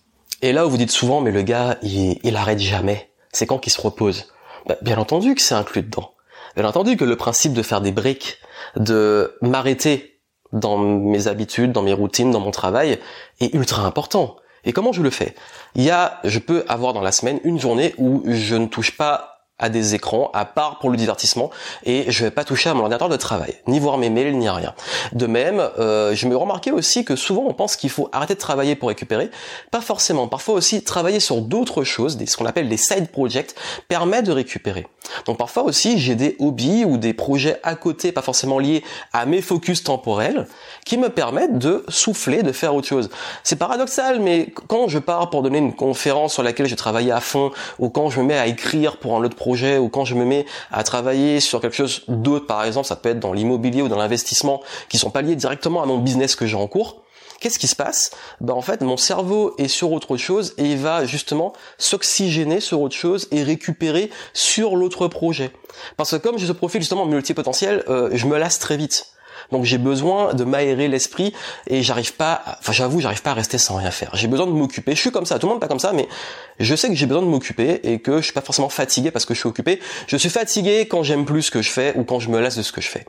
Et 0.42 0.54
là 0.54 0.66
où 0.66 0.70
vous 0.70 0.78
dites 0.78 0.92
souvent, 0.92 1.20
mais 1.20 1.32
le 1.32 1.42
gars, 1.42 1.78
il, 1.82 2.36
arrête 2.36 2.60
jamais. 2.60 3.12
C'est 3.34 3.48
quand 3.48 3.58
qu'il 3.58 3.74
se 3.74 3.82
repose. 3.82 4.32
Bah, 4.68 4.78
bien 4.82 4.98
entendu 4.98 5.36
que 5.36 5.42
c'est 5.42 5.56
inclus 5.56 5.82
dedans. 5.82 6.14
Bien 6.56 6.66
entendu 6.66 6.96
que 6.96 7.06
le 7.06 7.16
principe 7.16 7.54
de 7.54 7.64
faire 7.64 7.82
des 7.82 7.92
briques, 7.92 8.38
de 8.76 9.36
m'arrêter 9.42 10.22
dans 10.54 10.78
mes 10.78 11.28
habitudes, 11.28 11.72
dans 11.72 11.82
mes 11.82 11.94
routines, 11.94 12.32
dans 12.32 12.40
mon 12.40 12.52
travail 12.52 13.00
est 13.40 13.54
ultra 13.54 13.84
important. 13.84 14.38
Et 14.68 14.74
comment 14.74 14.92
je 14.92 15.02
le 15.02 15.10
fais? 15.10 15.34
Il 15.76 15.84
y 15.84 15.90
a, 15.90 16.20
je 16.26 16.40
peux 16.40 16.66
avoir 16.68 16.94
dans 16.94 17.02
la 17.02 17.14
semaine 17.14 17.40
une 17.46 17.58
journée 17.58 17.96
où 17.98 18.22
je 18.28 18.56
ne 18.56 18.68
touche 18.68 18.96
pas 18.96 19.37
à 19.60 19.70
des 19.70 19.96
écrans, 19.96 20.30
à 20.34 20.46
part 20.46 20.78
pour 20.80 20.92
le 20.92 20.98
divertissement, 20.98 21.50
et 21.84 22.06
je 22.12 22.24
vais 22.24 22.32
pas 22.32 22.44
toucher 22.44 22.70
à 22.70 22.74
mon 22.76 22.82
ordinateur 22.82 23.10
de 23.10 23.16
travail, 23.16 23.56
ni 23.66 23.80
voir 23.80 23.98
mes 23.98 24.10
mails, 24.10 24.38
ni 24.38 24.48
rien. 24.50 24.76
De 25.14 25.26
même, 25.26 25.60
euh, 25.80 26.14
je 26.14 26.28
me 26.28 26.36
remarquais 26.36 26.72
aussi 26.72 27.04
que 27.04 27.16
souvent 27.16 27.46
on 27.48 27.54
pense 27.54 27.76
qu'il 27.76 27.90
faut 27.90 28.08
arrêter 28.12 28.36
de 28.36 28.40
travailler 28.40 28.76
pour 28.76 28.90
récupérer. 28.90 29.32
Pas 29.72 29.82
forcément. 29.82 30.28
Parfois 30.28 30.54
aussi, 30.54 30.84
travailler 30.84 31.20
sur 31.20 31.42
d'autres 31.42 31.84
choses, 31.84 32.18
ce 32.24 32.38
qu'on 32.38 32.46
appelle 32.46 32.70
des 32.70 32.78
side 32.78 33.10
projects, 33.10 33.56
permet 33.88 34.22
de 34.22 34.32
récupérer. 34.32 34.86
Donc 35.26 35.38
parfois 35.38 35.64
aussi, 35.64 35.98
j'ai 35.98 36.16
des 36.16 36.36
hobbies 36.40 36.86
ou 36.86 36.98
des 36.98 37.14
projets 37.14 37.60
à 37.64 37.76
côté, 37.76 38.12
pas 38.12 38.22
forcément 38.22 38.60
liés 38.60 38.84
à 39.14 39.26
mes 39.26 39.42
focus 39.42 39.84
temporels, 39.84 40.48
qui 40.86 40.98
me 40.98 41.10
permettent 41.10 41.58
de 41.58 41.84
souffler, 41.88 42.44
de 42.44 42.52
faire 42.52 42.76
autre 42.76 42.88
chose. 42.88 43.10
C'est 43.44 43.56
paradoxal, 43.56 44.20
mais 44.20 44.54
quand 44.68 44.88
je 44.88 45.00
pars 45.00 45.30
pour 45.30 45.42
donner 45.42 45.58
une 45.58 45.74
conférence 45.74 46.34
sur 46.34 46.44
laquelle 46.44 46.68
je 46.68 46.76
travaillais 46.76 47.12
à 47.12 47.22
fond, 47.22 47.52
ou 47.80 47.90
quand 47.90 48.10
je 48.10 48.20
me 48.20 48.26
mets 48.26 48.38
à 48.38 48.46
écrire 48.46 48.98
pour 48.98 49.16
un 49.16 49.24
autre 49.24 49.36
projet, 49.36 49.47
ou 49.48 49.90
quand 49.90 50.06
je 50.06 50.16
me 50.16 50.26
mets 50.26 50.46
à 50.72 50.84
travailler 50.84 51.40
sur 51.40 51.62
quelque 51.62 51.76
chose 51.76 52.04
d'autre, 52.08 52.48
par 52.48 52.64
exemple, 52.64 52.88
ça 52.88 52.96
peut 52.96 53.10
être 53.10 53.20
dans 53.20 53.34
l'immobilier 53.34 53.82
ou 53.82 53.88
dans 53.88 53.98
l'investissement, 53.98 54.62
qui 54.90 54.98
sont 54.98 55.10
pas 55.10 55.22
liés 55.22 55.36
directement 55.36 55.82
à 55.82 55.86
mon 55.86 55.98
business 55.98 56.36
que 56.36 56.46
j'ai 56.46 56.58
en 56.58 56.68
cours, 56.68 57.04
qu'est-ce 57.40 57.60
qui 57.60 57.68
se 57.68 57.76
passe? 57.76 58.12
Ben 58.42 58.54
en 58.54 58.62
fait, 58.62 58.82
mon 58.82 58.98
cerveau 58.98 59.54
est 59.58 59.68
sur 59.68 59.92
autre 59.92 60.18
chose 60.18 60.54
et 60.58 60.66
il 60.66 60.78
va 60.78 61.06
justement 61.06 61.54
s'oxygéner 61.78 62.60
sur 62.60 62.82
autre 62.82 62.96
chose 62.96 63.28
et 63.32 63.44
récupérer 63.44 64.10
sur 64.34 64.76
l'autre 64.76 65.08
projet. 65.08 65.52
Parce 65.96 66.12
que 66.12 66.18
comme 66.18 66.38
j'ai 66.38 66.48
ce 66.48 66.52
profil 66.52 66.82
justement 66.82 67.06
multipotentiel, 67.06 67.84
euh, 67.90 68.10
je 68.14 68.26
me 68.28 68.38
lasse 68.38 68.60
très 68.60 68.78
vite. 68.78 69.08
Donc 69.52 69.64
j'ai 69.64 69.78
besoin 69.78 70.34
de 70.34 70.44
m'aérer 70.44 70.88
l'esprit 70.88 71.34
et 71.68 71.84
j'arrive 71.84 72.14
pas, 72.14 72.42
enfin 72.60 72.72
j'avoue, 72.72 73.00
j'arrive 73.00 73.22
pas 73.22 73.32
à 73.32 73.36
rester 73.36 73.58
sans 73.58 73.76
rien 73.76 73.92
faire. 73.92 74.12
J'ai 74.14 74.28
besoin 74.28 74.48
de 74.48 74.52
m'occuper. 74.52 74.96
Je 74.96 75.02
suis 75.02 75.12
comme 75.12 75.26
ça, 75.26 75.40
tout 75.40 75.48
le 75.48 75.54
monde 75.54 75.62
pas 75.62 75.68
comme 75.68 75.80
ça, 75.80 75.94
mais 75.94 76.08
je 76.60 76.76
sais 76.76 76.90
que 76.90 76.96
j'ai 76.96 77.06
besoin 77.06 77.22
de 77.24 77.28
m'occuper 77.28 77.80
et 77.84 78.00
que 78.00 78.18
je 78.18 78.24
suis 78.24 78.34
pas 78.34 78.42
forcément 78.42 78.70
fatigué 78.70 79.12
parce 79.12 79.26
que 79.26 79.34
je 79.34 79.40
suis 79.40 79.50
occupé. 79.50 79.80
Je 80.08 80.18
suis 80.18 80.30
fatigué 80.30 80.88
quand 80.88 81.04
j'aime 81.04 81.26
plus 81.26 81.44
ce 81.44 81.52
que 81.52 81.62
je 81.62 81.70
fais 81.70 81.94
ou 81.96 82.04
quand 82.04 82.20
je 82.20 82.30
me 82.30 82.40
lasse 82.40 82.58
de 82.58 82.64
ce 82.64 82.72
que 82.72 82.82
je 82.82 82.90
fais. 82.90 83.06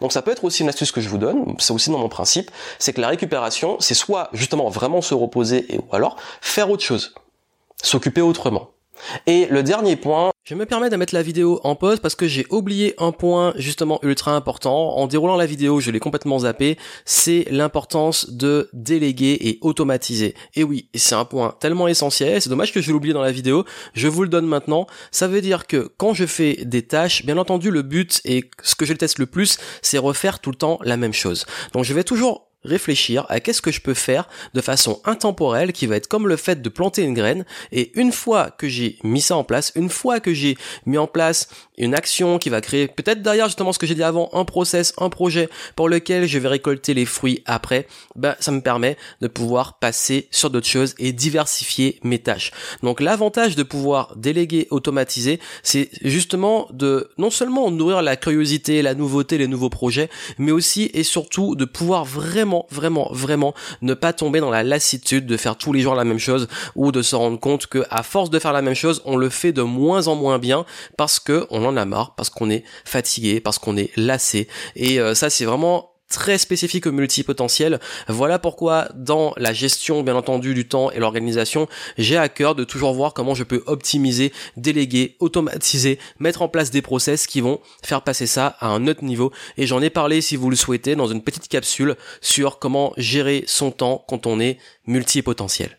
Donc 0.00 0.12
ça 0.12 0.22
peut 0.22 0.30
être 0.30 0.44
aussi 0.44 0.62
une 0.62 0.68
astuce 0.68 0.92
que 0.92 1.00
je 1.00 1.08
vous 1.08 1.18
donne, 1.18 1.56
c'est 1.58 1.72
aussi 1.72 1.90
dans 1.90 1.98
mon 1.98 2.08
principe, 2.08 2.50
c'est 2.78 2.92
que 2.92 3.00
la 3.00 3.08
récupération, 3.08 3.76
c'est 3.80 3.94
soit 3.94 4.28
justement 4.32 4.68
vraiment 4.68 5.00
se 5.00 5.14
reposer 5.14 5.74
et 5.74 5.78
ou 5.78 5.94
alors 5.94 6.16
faire 6.40 6.70
autre 6.70 6.84
chose, 6.84 7.14
s'occuper 7.82 8.20
autrement. 8.20 8.71
Et 9.26 9.46
le 9.46 9.62
dernier 9.62 9.96
point, 9.96 10.32
je 10.44 10.54
me 10.54 10.66
permets 10.66 10.90
de 10.90 10.96
mettre 10.96 11.14
la 11.14 11.22
vidéo 11.22 11.60
en 11.62 11.76
pause 11.76 12.00
parce 12.00 12.14
que 12.14 12.26
j'ai 12.26 12.46
oublié 12.50 12.94
un 12.98 13.12
point 13.12 13.54
justement 13.56 14.00
ultra 14.02 14.34
important. 14.34 14.96
En 14.96 15.06
déroulant 15.06 15.36
la 15.36 15.46
vidéo, 15.46 15.80
je 15.80 15.90
l'ai 15.90 16.00
complètement 16.00 16.40
zappé. 16.40 16.78
C'est 17.04 17.46
l'importance 17.50 18.30
de 18.30 18.68
déléguer 18.72 19.38
et 19.40 19.58
automatiser. 19.60 20.34
Et 20.54 20.64
oui, 20.64 20.88
c'est 20.94 21.14
un 21.14 21.24
point 21.24 21.54
tellement 21.60 21.88
essentiel. 21.88 22.42
C'est 22.42 22.50
dommage 22.50 22.72
que 22.72 22.80
je 22.80 22.90
l'oublie 22.90 23.12
dans 23.12 23.22
la 23.22 23.32
vidéo. 23.32 23.64
Je 23.94 24.08
vous 24.08 24.22
le 24.22 24.28
donne 24.28 24.46
maintenant. 24.46 24.86
Ça 25.10 25.28
veut 25.28 25.40
dire 25.40 25.66
que 25.66 25.90
quand 25.96 26.12
je 26.12 26.26
fais 26.26 26.64
des 26.64 26.82
tâches, 26.82 27.24
bien 27.24 27.38
entendu, 27.38 27.70
le 27.70 27.82
but 27.82 28.20
et 28.24 28.50
ce 28.62 28.74
que 28.74 28.84
je 28.84 28.94
teste 28.94 29.18
le 29.18 29.26
plus, 29.26 29.58
c'est 29.80 29.98
refaire 29.98 30.40
tout 30.40 30.50
le 30.50 30.56
temps 30.56 30.78
la 30.82 30.96
même 30.96 31.12
chose. 31.12 31.46
Donc 31.72 31.84
je 31.84 31.94
vais 31.94 32.04
toujours 32.04 32.51
réfléchir 32.64 33.26
à 33.28 33.40
qu'est-ce 33.40 33.62
que 33.62 33.72
je 33.72 33.80
peux 33.80 33.94
faire 33.94 34.28
de 34.54 34.60
façon 34.60 35.00
intemporelle 35.04 35.72
qui 35.72 35.86
va 35.86 35.96
être 35.96 36.08
comme 36.08 36.28
le 36.28 36.36
fait 36.36 36.62
de 36.62 36.68
planter 36.68 37.02
une 37.02 37.14
graine 37.14 37.44
et 37.70 37.92
une 37.98 38.12
fois 38.12 38.50
que 38.50 38.68
j'ai 38.68 38.98
mis 39.02 39.20
ça 39.20 39.36
en 39.36 39.44
place, 39.44 39.72
une 39.74 39.90
fois 39.90 40.20
que 40.20 40.32
j'ai 40.32 40.56
mis 40.86 40.98
en 40.98 41.06
place 41.06 41.48
une 41.78 41.94
action 41.94 42.38
qui 42.38 42.48
va 42.48 42.60
créer 42.60 42.88
peut-être 42.88 43.22
derrière 43.22 43.46
justement 43.46 43.72
ce 43.72 43.78
que 43.78 43.86
j'ai 43.86 43.94
dit 43.94 44.02
avant, 44.02 44.30
un 44.32 44.44
process, 44.44 44.92
un 44.98 45.08
projet 45.08 45.48
pour 45.76 45.88
lequel 45.88 46.26
je 46.26 46.38
vais 46.38 46.48
récolter 46.48 46.94
les 46.94 47.06
fruits 47.06 47.42
après, 47.46 47.86
ben 48.14 48.36
ça 48.40 48.52
me 48.52 48.60
permet 48.60 48.96
de 49.20 49.28
pouvoir 49.28 49.78
passer 49.78 50.28
sur 50.30 50.50
d'autres 50.50 50.66
choses 50.66 50.94
et 50.98 51.12
diversifier 51.12 51.98
mes 52.02 52.18
tâches. 52.18 52.52
Donc 52.82 53.00
l'avantage 53.00 53.56
de 53.56 53.62
pouvoir 53.62 54.14
déléguer, 54.16 54.68
automatiser, 54.70 55.40
c'est 55.62 55.90
justement 56.02 56.68
de 56.72 57.10
non 57.18 57.30
seulement 57.30 57.70
nourrir 57.70 58.02
la 58.02 58.16
curiosité, 58.16 58.82
la 58.82 58.94
nouveauté, 58.94 59.38
les 59.38 59.48
nouveaux 59.48 59.70
projets, 59.70 60.10
mais 60.38 60.52
aussi 60.52 60.90
et 60.94 61.02
surtout 61.02 61.56
de 61.56 61.64
pouvoir 61.64 62.04
vraiment 62.04 62.51
vraiment, 62.70 63.08
vraiment, 63.12 63.54
ne 63.80 63.94
pas 63.94 64.12
tomber 64.12 64.40
dans 64.40 64.50
la 64.50 64.62
lassitude 64.62 65.26
de 65.26 65.36
faire 65.36 65.56
tous 65.56 65.72
les 65.72 65.80
jours 65.80 65.94
la 65.94 66.04
même 66.04 66.18
chose 66.18 66.48
ou 66.76 66.92
de 66.92 67.02
se 67.02 67.16
rendre 67.16 67.38
compte 67.38 67.66
que 67.66 67.84
à 67.90 68.02
force 68.02 68.30
de 68.30 68.38
faire 68.38 68.52
la 68.52 68.62
même 68.62 68.74
chose, 68.74 69.02
on 69.04 69.16
le 69.16 69.28
fait 69.28 69.52
de 69.52 69.62
moins 69.62 70.08
en 70.08 70.14
moins 70.14 70.38
bien 70.38 70.64
parce 70.96 71.18
que 71.20 71.46
on 71.50 71.64
en 71.64 71.76
a 71.76 71.84
marre, 71.84 72.14
parce 72.14 72.30
qu'on 72.30 72.50
est 72.50 72.64
fatigué, 72.84 73.40
parce 73.40 73.58
qu'on 73.58 73.76
est 73.76 73.90
lassé. 73.96 74.48
Et 74.76 75.00
euh, 75.00 75.14
ça, 75.14 75.30
c'est 75.30 75.44
vraiment 75.44 75.91
très 76.12 76.38
spécifique 76.38 76.86
au 76.86 76.92
multipotentiel. 76.92 77.80
Voilà 78.06 78.38
pourquoi 78.38 78.88
dans 78.94 79.32
la 79.36 79.52
gestion 79.52 80.02
bien 80.02 80.14
entendu 80.14 80.54
du 80.54 80.68
temps 80.68 80.90
et 80.90 81.00
l'organisation, 81.00 81.66
j'ai 81.98 82.16
à 82.16 82.28
cœur 82.28 82.54
de 82.54 82.64
toujours 82.64 82.92
voir 82.92 83.14
comment 83.14 83.34
je 83.34 83.44
peux 83.44 83.62
optimiser, 83.66 84.32
déléguer, 84.56 85.16
automatiser, 85.18 85.98
mettre 86.20 86.42
en 86.42 86.48
place 86.48 86.70
des 86.70 86.82
process 86.82 87.26
qui 87.26 87.40
vont 87.40 87.60
faire 87.82 88.02
passer 88.02 88.26
ça 88.26 88.56
à 88.60 88.68
un 88.68 88.86
autre 88.86 89.02
niveau 89.02 89.32
et 89.56 89.66
j'en 89.66 89.82
ai 89.82 89.90
parlé 89.90 90.20
si 90.20 90.36
vous 90.36 90.50
le 90.50 90.56
souhaitez 90.56 90.94
dans 90.94 91.06
une 91.06 91.22
petite 91.22 91.48
capsule 91.48 91.96
sur 92.20 92.58
comment 92.58 92.92
gérer 92.96 93.44
son 93.46 93.70
temps 93.70 94.04
quand 94.06 94.26
on 94.26 94.38
est 94.38 94.58
multipotentiel. 94.86 95.78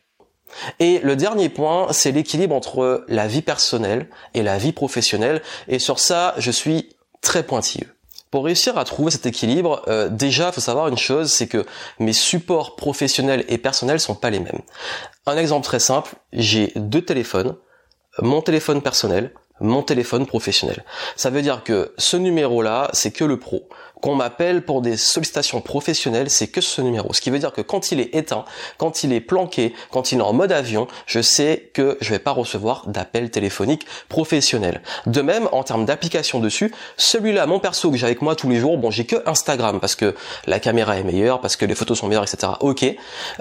Et 0.79 0.99
le 0.99 1.15
dernier 1.15 1.49
point, 1.49 1.87
c'est 1.91 2.11
l'équilibre 2.11 2.55
entre 2.55 3.05
la 3.07 3.27
vie 3.27 3.41
personnelle 3.41 4.07
et 4.33 4.43
la 4.43 4.57
vie 4.57 4.71
professionnelle. 4.71 5.41
Et 5.67 5.79
sur 5.79 5.99
ça, 5.99 6.35
je 6.37 6.51
suis 6.51 6.89
très 7.21 7.43
pointilleux. 7.43 7.87
Pour 8.33 8.45
réussir 8.45 8.79
à 8.79 8.83
trouver 8.83 9.11
cet 9.11 9.27
équilibre, 9.27 9.83
euh, 9.87 10.09
déjà, 10.09 10.51
faut 10.51 10.59
savoir 10.59 10.87
une 10.87 10.97
chose, 10.97 11.31
c'est 11.31 11.45
que 11.45 11.67
mes 11.99 12.13
supports 12.13 12.75
professionnels 12.75 13.45
et 13.47 13.59
personnels 13.59 13.99
sont 13.99 14.15
pas 14.15 14.31
les 14.31 14.39
mêmes. 14.39 14.61
Un 15.27 15.37
exemple 15.37 15.63
très 15.63 15.77
simple, 15.79 16.15
j'ai 16.31 16.71
deux 16.75 17.03
téléphones, 17.03 17.55
mon 18.23 18.41
téléphone 18.41 18.81
personnel, 18.81 19.35
mon 19.59 19.81
téléphone 19.81 20.25
professionnel. 20.25 20.83
Ça 21.15 21.29
veut 21.29 21.41
dire 21.41 21.63
que 21.63 21.93
ce 21.97 22.17
numéro-là, 22.17 22.89
c'est 22.93 23.11
que 23.11 23.23
le 23.23 23.37
pro 23.37 23.67
qu'on 24.03 24.15
m'appelle 24.15 24.65
pour 24.65 24.81
des 24.81 24.97
sollicitations 24.97 25.61
professionnelles, 25.61 26.29
c'est 26.29 26.47
que 26.47 26.59
ce 26.59 26.81
numéro. 26.81 27.13
Ce 27.13 27.21
qui 27.21 27.29
veut 27.29 27.39
dire 27.39 27.53
que 27.53 27.61
quand 27.61 27.93
il 27.93 28.01
est 28.01 28.13
éteint, 28.13 28.43
quand 28.77 29.05
il 29.05 29.13
est 29.13 29.21
planqué, 29.21 29.73
quand 29.91 30.11
il 30.11 30.19
est 30.19 30.21
en 30.21 30.33
mode 30.33 30.51
avion, 30.51 30.89
je 31.05 31.21
sais 31.21 31.71
que 31.73 31.97
je 32.01 32.09
vais 32.09 32.19
pas 32.19 32.31
recevoir 32.31 32.85
d'appel 32.87 33.31
téléphonique 33.31 33.85
professionnel. 34.09 34.81
De 35.05 35.21
même, 35.21 35.47
en 35.53 35.63
termes 35.63 35.85
d'application 35.85 36.41
dessus, 36.41 36.73
celui-là, 36.97 37.45
mon 37.45 37.59
perso 37.59 37.91
que 37.91 37.97
j'ai 37.97 38.05
avec 38.05 38.21
moi 38.21 38.35
tous 38.35 38.49
les 38.49 38.59
jours, 38.59 38.77
bon, 38.77 38.91
j'ai 38.91 39.05
que 39.05 39.15
Instagram 39.25 39.79
parce 39.79 39.95
que 39.95 40.13
la 40.47 40.59
caméra 40.59 40.97
est 40.97 41.03
meilleure, 41.03 41.39
parce 41.39 41.55
que 41.55 41.63
les 41.63 41.73
photos 41.73 41.97
sont 41.97 42.07
meilleures, 42.07 42.23
etc. 42.23 42.51
Ok. 42.59 42.83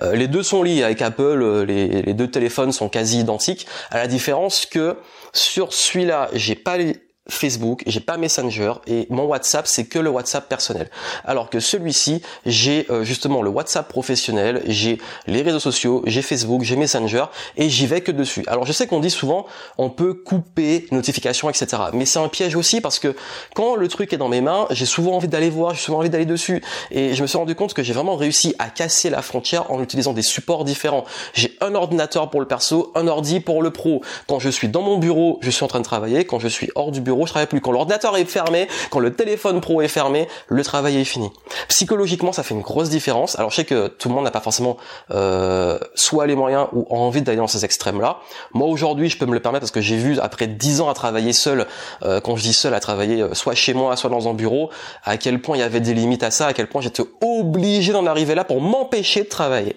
Euh, 0.03 0.15
les 0.15 0.29
deux 0.29 0.45
sont 0.45 0.63
liés 0.63 0.85
avec 0.85 1.03
Apple, 1.03 1.43
euh, 1.43 1.65
les, 1.65 2.03
les 2.03 2.15
deux 2.15 2.31
téléphones 2.31 2.71
sont 2.71 2.89
quasi 2.89 3.19
identiques, 3.19 3.67
à 3.91 3.99
la 3.99 4.07
différence 4.07 4.65
que 4.65 4.97
sur 5.33 5.73
celui-là, 5.73 6.31
j'ai 6.33 6.55
pas 6.55 6.77
les 6.77 6.97
Facebook, 7.29 7.85
j'ai 7.87 8.01
pas 8.01 8.17
Messenger 8.17 8.73
et 8.89 9.07
mon 9.09 9.25
WhatsApp 9.25 9.69
c'est 9.69 9.85
que 9.85 10.01
le 10.01 10.11
WhatsApp 10.11 10.49
personnel. 10.49 10.91
Alors 11.25 11.51
que 11.51 11.61
celui-ci, 11.61 12.21
j'ai 12.47 12.85
euh, 12.91 13.05
justement 13.05 13.43
le 13.43 13.51
WhatsApp 13.51 13.89
professionnel, 13.89 14.61
j'ai 14.67 14.99
les 15.29 15.43
réseaux 15.43 15.61
sociaux, 15.61 16.03
j'ai 16.07 16.21
Facebook, 16.21 16.63
j'ai 16.63 16.75
Messenger 16.75 17.27
et 17.57 17.69
j'y 17.69 17.87
vais 17.87 18.01
que 18.01 18.11
dessus. 18.11 18.43
Alors 18.49 18.67
je 18.67 18.73
sais 18.73 18.89
qu'on 18.89 18.99
dit 18.99 19.11
souvent 19.11 19.47
on 19.79 19.89
peut 19.89 20.15
couper 20.15 20.87
notifications, 20.91 21.49
etc. 21.49 21.67
Mais 21.93 22.07
c'est 22.07 22.19
un 22.19 22.27
piège 22.27 22.57
aussi 22.57 22.81
parce 22.81 22.99
que 22.99 23.15
quand 23.55 23.77
le 23.77 23.87
truc 23.87 24.13
est 24.13 24.17
dans 24.17 24.29
mes 24.29 24.41
mains, 24.41 24.67
j'ai 24.71 24.87
souvent 24.87 25.15
envie 25.15 25.29
d'aller 25.29 25.51
voir, 25.51 25.75
j'ai 25.75 25.81
souvent 25.81 25.99
envie 25.99 26.11
d'aller 26.11 26.27
dessus 26.27 26.61
et 26.91 27.15
je 27.15 27.23
me 27.23 27.29
suis 27.29 27.39
rendu 27.39 27.55
compte 27.55 27.73
que 27.73 27.85
j'ai 27.85 27.93
vraiment 27.93 28.17
réussi 28.17 28.57
à 28.59 28.69
casser 28.69 29.11
la 29.11 29.23
frontière 29.23 29.71
en 29.71 29.81
utilisant 29.81 30.13
des 30.13 30.23
supports 30.23 30.65
différents. 30.65 31.05
J'ai 31.35 31.57
un 31.61 31.77
ordinateur 31.77 32.31
pour 32.31 32.41
le 32.41 32.49
perso, 32.49 32.91
un 32.97 33.07
ordi 33.07 33.39
pour 33.39 33.63
le 33.63 33.71
pro. 33.71 34.03
Quand 34.27 34.41
je 34.41 34.49
suis 34.49 34.69
dans 34.69 34.83
mon 34.83 34.99
bureau, 34.99 35.39
je 35.41 35.51
suis 35.51 35.65
en 35.65 35.69
train 35.69 35.79
de 35.79 35.85
travailler. 35.85 36.25
Quand 36.25 36.41
je 36.41 36.49
suis 36.49 36.71
hors 36.75 36.91
du 36.91 37.01
bureau 37.01 37.12
je 37.21 37.31
travaille 37.31 37.47
plus. 37.47 37.61
Quand 37.61 37.73
l'ordinateur 37.73 38.17
est 38.17 38.25
fermé, 38.25 38.69
quand 38.91 38.99
le 38.99 39.13
téléphone 39.13 39.61
pro 39.61 39.83
est 39.83 39.89
fermé, 39.89 40.29
le 40.49 40.65
travail 40.65 40.99
est 40.99 41.05
fini. 41.05 41.31
Psychologiquement, 41.69 42.33
ça 42.33 42.43
fait 42.43 42.55
une 42.55 42.63
grosse 42.63 42.89
différence. 42.89 43.39
Alors 43.39 43.51
je 43.51 43.57
sais 43.57 43.65
que 43.65 43.89
tout 43.89 44.09
le 44.09 44.15
monde 44.15 44.25
n'a 44.25 44.31
pas 44.31 44.41
forcément 44.41 44.77
euh, 45.11 45.79
soit 45.95 46.27
les 46.27 46.35
moyens 46.35 46.67
ou 46.73 46.87
envie 46.91 47.23
d'aller 47.23 47.39
dans 47.39 47.47
ces 47.47 47.65
extrêmes-là. 47.65 48.19
Moi 48.53 48.67
aujourd'hui, 48.67 49.09
je 49.09 49.19
peux 49.19 49.27
me 49.27 49.35
le 49.35 49.41
permettre 49.41 49.63
parce 49.63 49.71
que 49.71 49.81
j'ai 49.81 49.97
vu 49.97 50.19
après 50.21 50.47
dix 50.47 50.81
ans 50.81 50.89
à 50.89 50.95
travailler 50.95 51.33
seul, 51.33 51.67
euh, 52.03 52.21
quand 52.21 52.37
je 52.37 52.43
dis 52.43 52.53
seul, 52.53 52.75
à 52.75 52.81
travailler 52.81 53.23
euh, 53.23 53.35
soit 53.35 53.55
chez 53.55 53.75
moi, 53.75 53.97
soit 53.97 54.11
dans 54.11 54.29
un 54.29 54.35
bureau, 54.35 54.71
à 55.05 55.17
quel 55.17 55.41
point 55.41 55.57
il 55.57 55.61
y 55.61 55.65
avait 55.65 55.81
des 55.81 55.95
limites 55.95 56.23
à 56.23 56.31
ça, 56.31 56.47
à 56.47 56.53
quel 56.53 56.69
point 56.69 56.81
j'étais 56.81 57.03
obligé 57.21 57.93
d'en 57.93 58.07
arriver 58.07 58.35
là 58.35 58.45
pour 58.45 58.61
m'empêcher 58.61 59.23
de 59.23 59.29
travailler. 59.29 59.77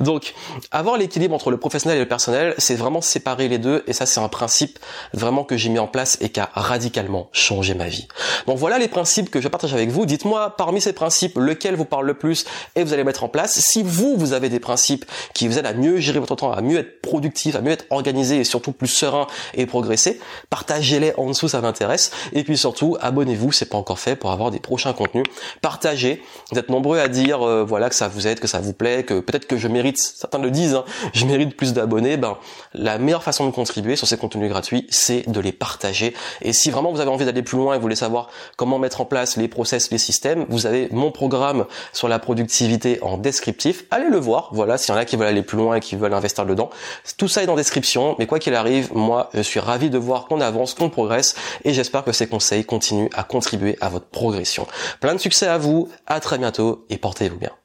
Donc, 0.00 0.34
avoir 0.70 0.96
l'équilibre 0.96 1.34
entre 1.34 1.50
le 1.50 1.56
professionnel 1.56 1.98
et 1.98 2.00
le 2.00 2.08
personnel, 2.08 2.54
c'est 2.58 2.74
vraiment 2.74 3.00
séparer 3.00 3.48
les 3.48 3.58
deux, 3.58 3.84
et 3.86 3.92
ça 3.92 4.06
c'est 4.06 4.20
un 4.20 4.28
principe 4.28 4.78
vraiment 5.12 5.44
que 5.44 5.56
j'ai 5.56 5.68
mis 5.68 5.78
en 5.78 5.86
place 5.86 6.18
et 6.20 6.30
qui 6.30 6.40
a 6.40 6.50
radicalement 6.72 7.28
changé 7.32 7.74
ma 7.74 7.86
vie. 7.86 8.08
Donc 8.46 8.56
voilà 8.56 8.78
les 8.78 8.88
principes 8.88 9.30
que 9.30 9.42
je 9.42 9.48
partage 9.48 9.74
avec 9.74 9.90
vous. 9.90 10.06
Dites-moi 10.06 10.56
parmi 10.56 10.80
ces 10.80 10.94
principes 10.94 11.36
lequel 11.36 11.76
vous 11.76 11.84
parle 11.84 12.06
le 12.06 12.14
plus 12.14 12.46
et 12.76 12.82
vous 12.82 12.94
allez 12.94 13.04
mettre 13.04 13.24
en 13.24 13.28
place. 13.28 13.60
Si 13.60 13.82
vous, 13.82 14.16
vous 14.16 14.32
avez 14.32 14.48
des 14.48 14.58
principes 14.58 15.04
qui 15.34 15.48
vous 15.48 15.58
aident 15.58 15.66
à 15.66 15.74
mieux 15.74 15.98
gérer 15.98 16.18
votre 16.18 16.34
temps, 16.34 16.50
à 16.50 16.62
mieux 16.62 16.78
être 16.78 17.02
productif, 17.02 17.56
à 17.56 17.60
mieux 17.60 17.72
être 17.72 17.84
organisé 17.90 18.38
et 18.38 18.44
surtout 18.44 18.72
plus 18.72 18.88
serein 18.88 19.26
et 19.52 19.66
progresser, 19.66 20.18
partagez-les 20.48 21.12
en 21.18 21.26
dessous, 21.26 21.48
ça 21.48 21.60
m'intéresse. 21.60 22.10
Et 22.32 22.42
puis 22.42 22.56
surtout, 22.56 22.96
abonnez-vous, 23.02 23.52
c'est 23.52 23.68
pas 23.68 23.76
encore 23.76 23.98
fait 23.98 24.16
pour 24.16 24.30
avoir 24.30 24.50
des 24.50 24.60
prochains 24.60 24.94
contenus. 24.94 25.24
Partagez. 25.60 26.22
Vous 26.50 26.58
êtes 26.58 26.70
nombreux 26.70 27.00
à 27.00 27.08
dire 27.08 27.46
euh, 27.46 27.64
voilà 27.64 27.90
que 27.90 27.94
ça 27.94 28.08
vous 28.08 28.26
aide, 28.26 28.40
que 28.40 28.48
ça 28.48 28.60
vous 28.60 28.72
plaît, 28.72 29.02
que 29.02 29.20
peut-être 29.20 29.46
que 29.46 29.58
je 29.58 29.68
mérite, 29.68 29.98
certains 29.98 30.38
le 30.38 30.50
disent, 30.50 30.74
hein, 30.74 30.84
je 31.12 31.26
mérite 31.26 31.54
plus 31.54 31.74
d'abonnés. 31.74 32.16
Ben 32.16 32.38
la 32.72 32.96
meilleure 32.96 33.22
façon 33.22 33.44
de 33.44 33.50
contribuer 33.50 33.96
sur 33.96 34.06
ces 34.06 34.16
contenus 34.16 34.48
gratuits, 34.48 34.86
c'est 34.88 35.30
de 35.30 35.40
les 35.40 35.52
partager. 35.52 36.14
Si 36.62 36.70
vraiment 36.70 36.92
vous 36.92 37.00
avez 37.00 37.10
envie 37.10 37.24
d'aller 37.24 37.42
plus 37.42 37.58
loin 37.58 37.74
et 37.74 37.76
vous 37.76 37.82
voulez 37.82 37.96
savoir 37.96 38.28
comment 38.56 38.78
mettre 38.78 39.00
en 39.00 39.04
place 39.04 39.36
les 39.36 39.48
process, 39.48 39.90
les 39.90 39.98
systèmes, 39.98 40.46
vous 40.48 40.66
avez 40.66 40.88
mon 40.92 41.10
programme 41.10 41.66
sur 41.92 42.06
la 42.06 42.20
productivité 42.20 43.00
en 43.02 43.18
descriptif. 43.18 43.84
Allez 43.90 44.08
le 44.08 44.18
voir. 44.18 44.50
Voilà, 44.52 44.78
s'il 44.78 44.94
y 44.94 44.96
en 44.96 45.00
a 45.00 45.04
qui 45.04 45.16
veulent 45.16 45.26
aller 45.26 45.42
plus 45.42 45.58
loin 45.58 45.74
et 45.74 45.80
qui 45.80 45.96
veulent 45.96 46.14
investir 46.14 46.46
dedans, 46.46 46.70
tout 47.16 47.26
ça 47.26 47.42
est 47.42 47.46
dans 47.46 47.56
description. 47.56 48.14
Mais 48.20 48.26
quoi 48.26 48.38
qu'il 48.38 48.54
arrive, 48.54 48.94
moi, 48.94 49.28
je 49.34 49.42
suis 49.42 49.58
ravi 49.58 49.90
de 49.90 49.98
voir 49.98 50.26
qu'on 50.26 50.40
avance, 50.40 50.74
qu'on 50.74 50.88
progresse, 50.88 51.34
et 51.64 51.72
j'espère 51.74 52.04
que 52.04 52.12
ces 52.12 52.28
conseils 52.28 52.64
continuent 52.64 53.10
à 53.12 53.24
contribuer 53.24 53.76
à 53.80 53.88
votre 53.88 54.06
progression. 54.06 54.68
Plein 55.00 55.14
de 55.14 55.20
succès 55.20 55.48
à 55.48 55.58
vous. 55.58 55.88
À 56.06 56.20
très 56.20 56.38
bientôt 56.38 56.86
et 56.90 56.96
portez-vous 56.96 57.38
bien. 57.38 57.61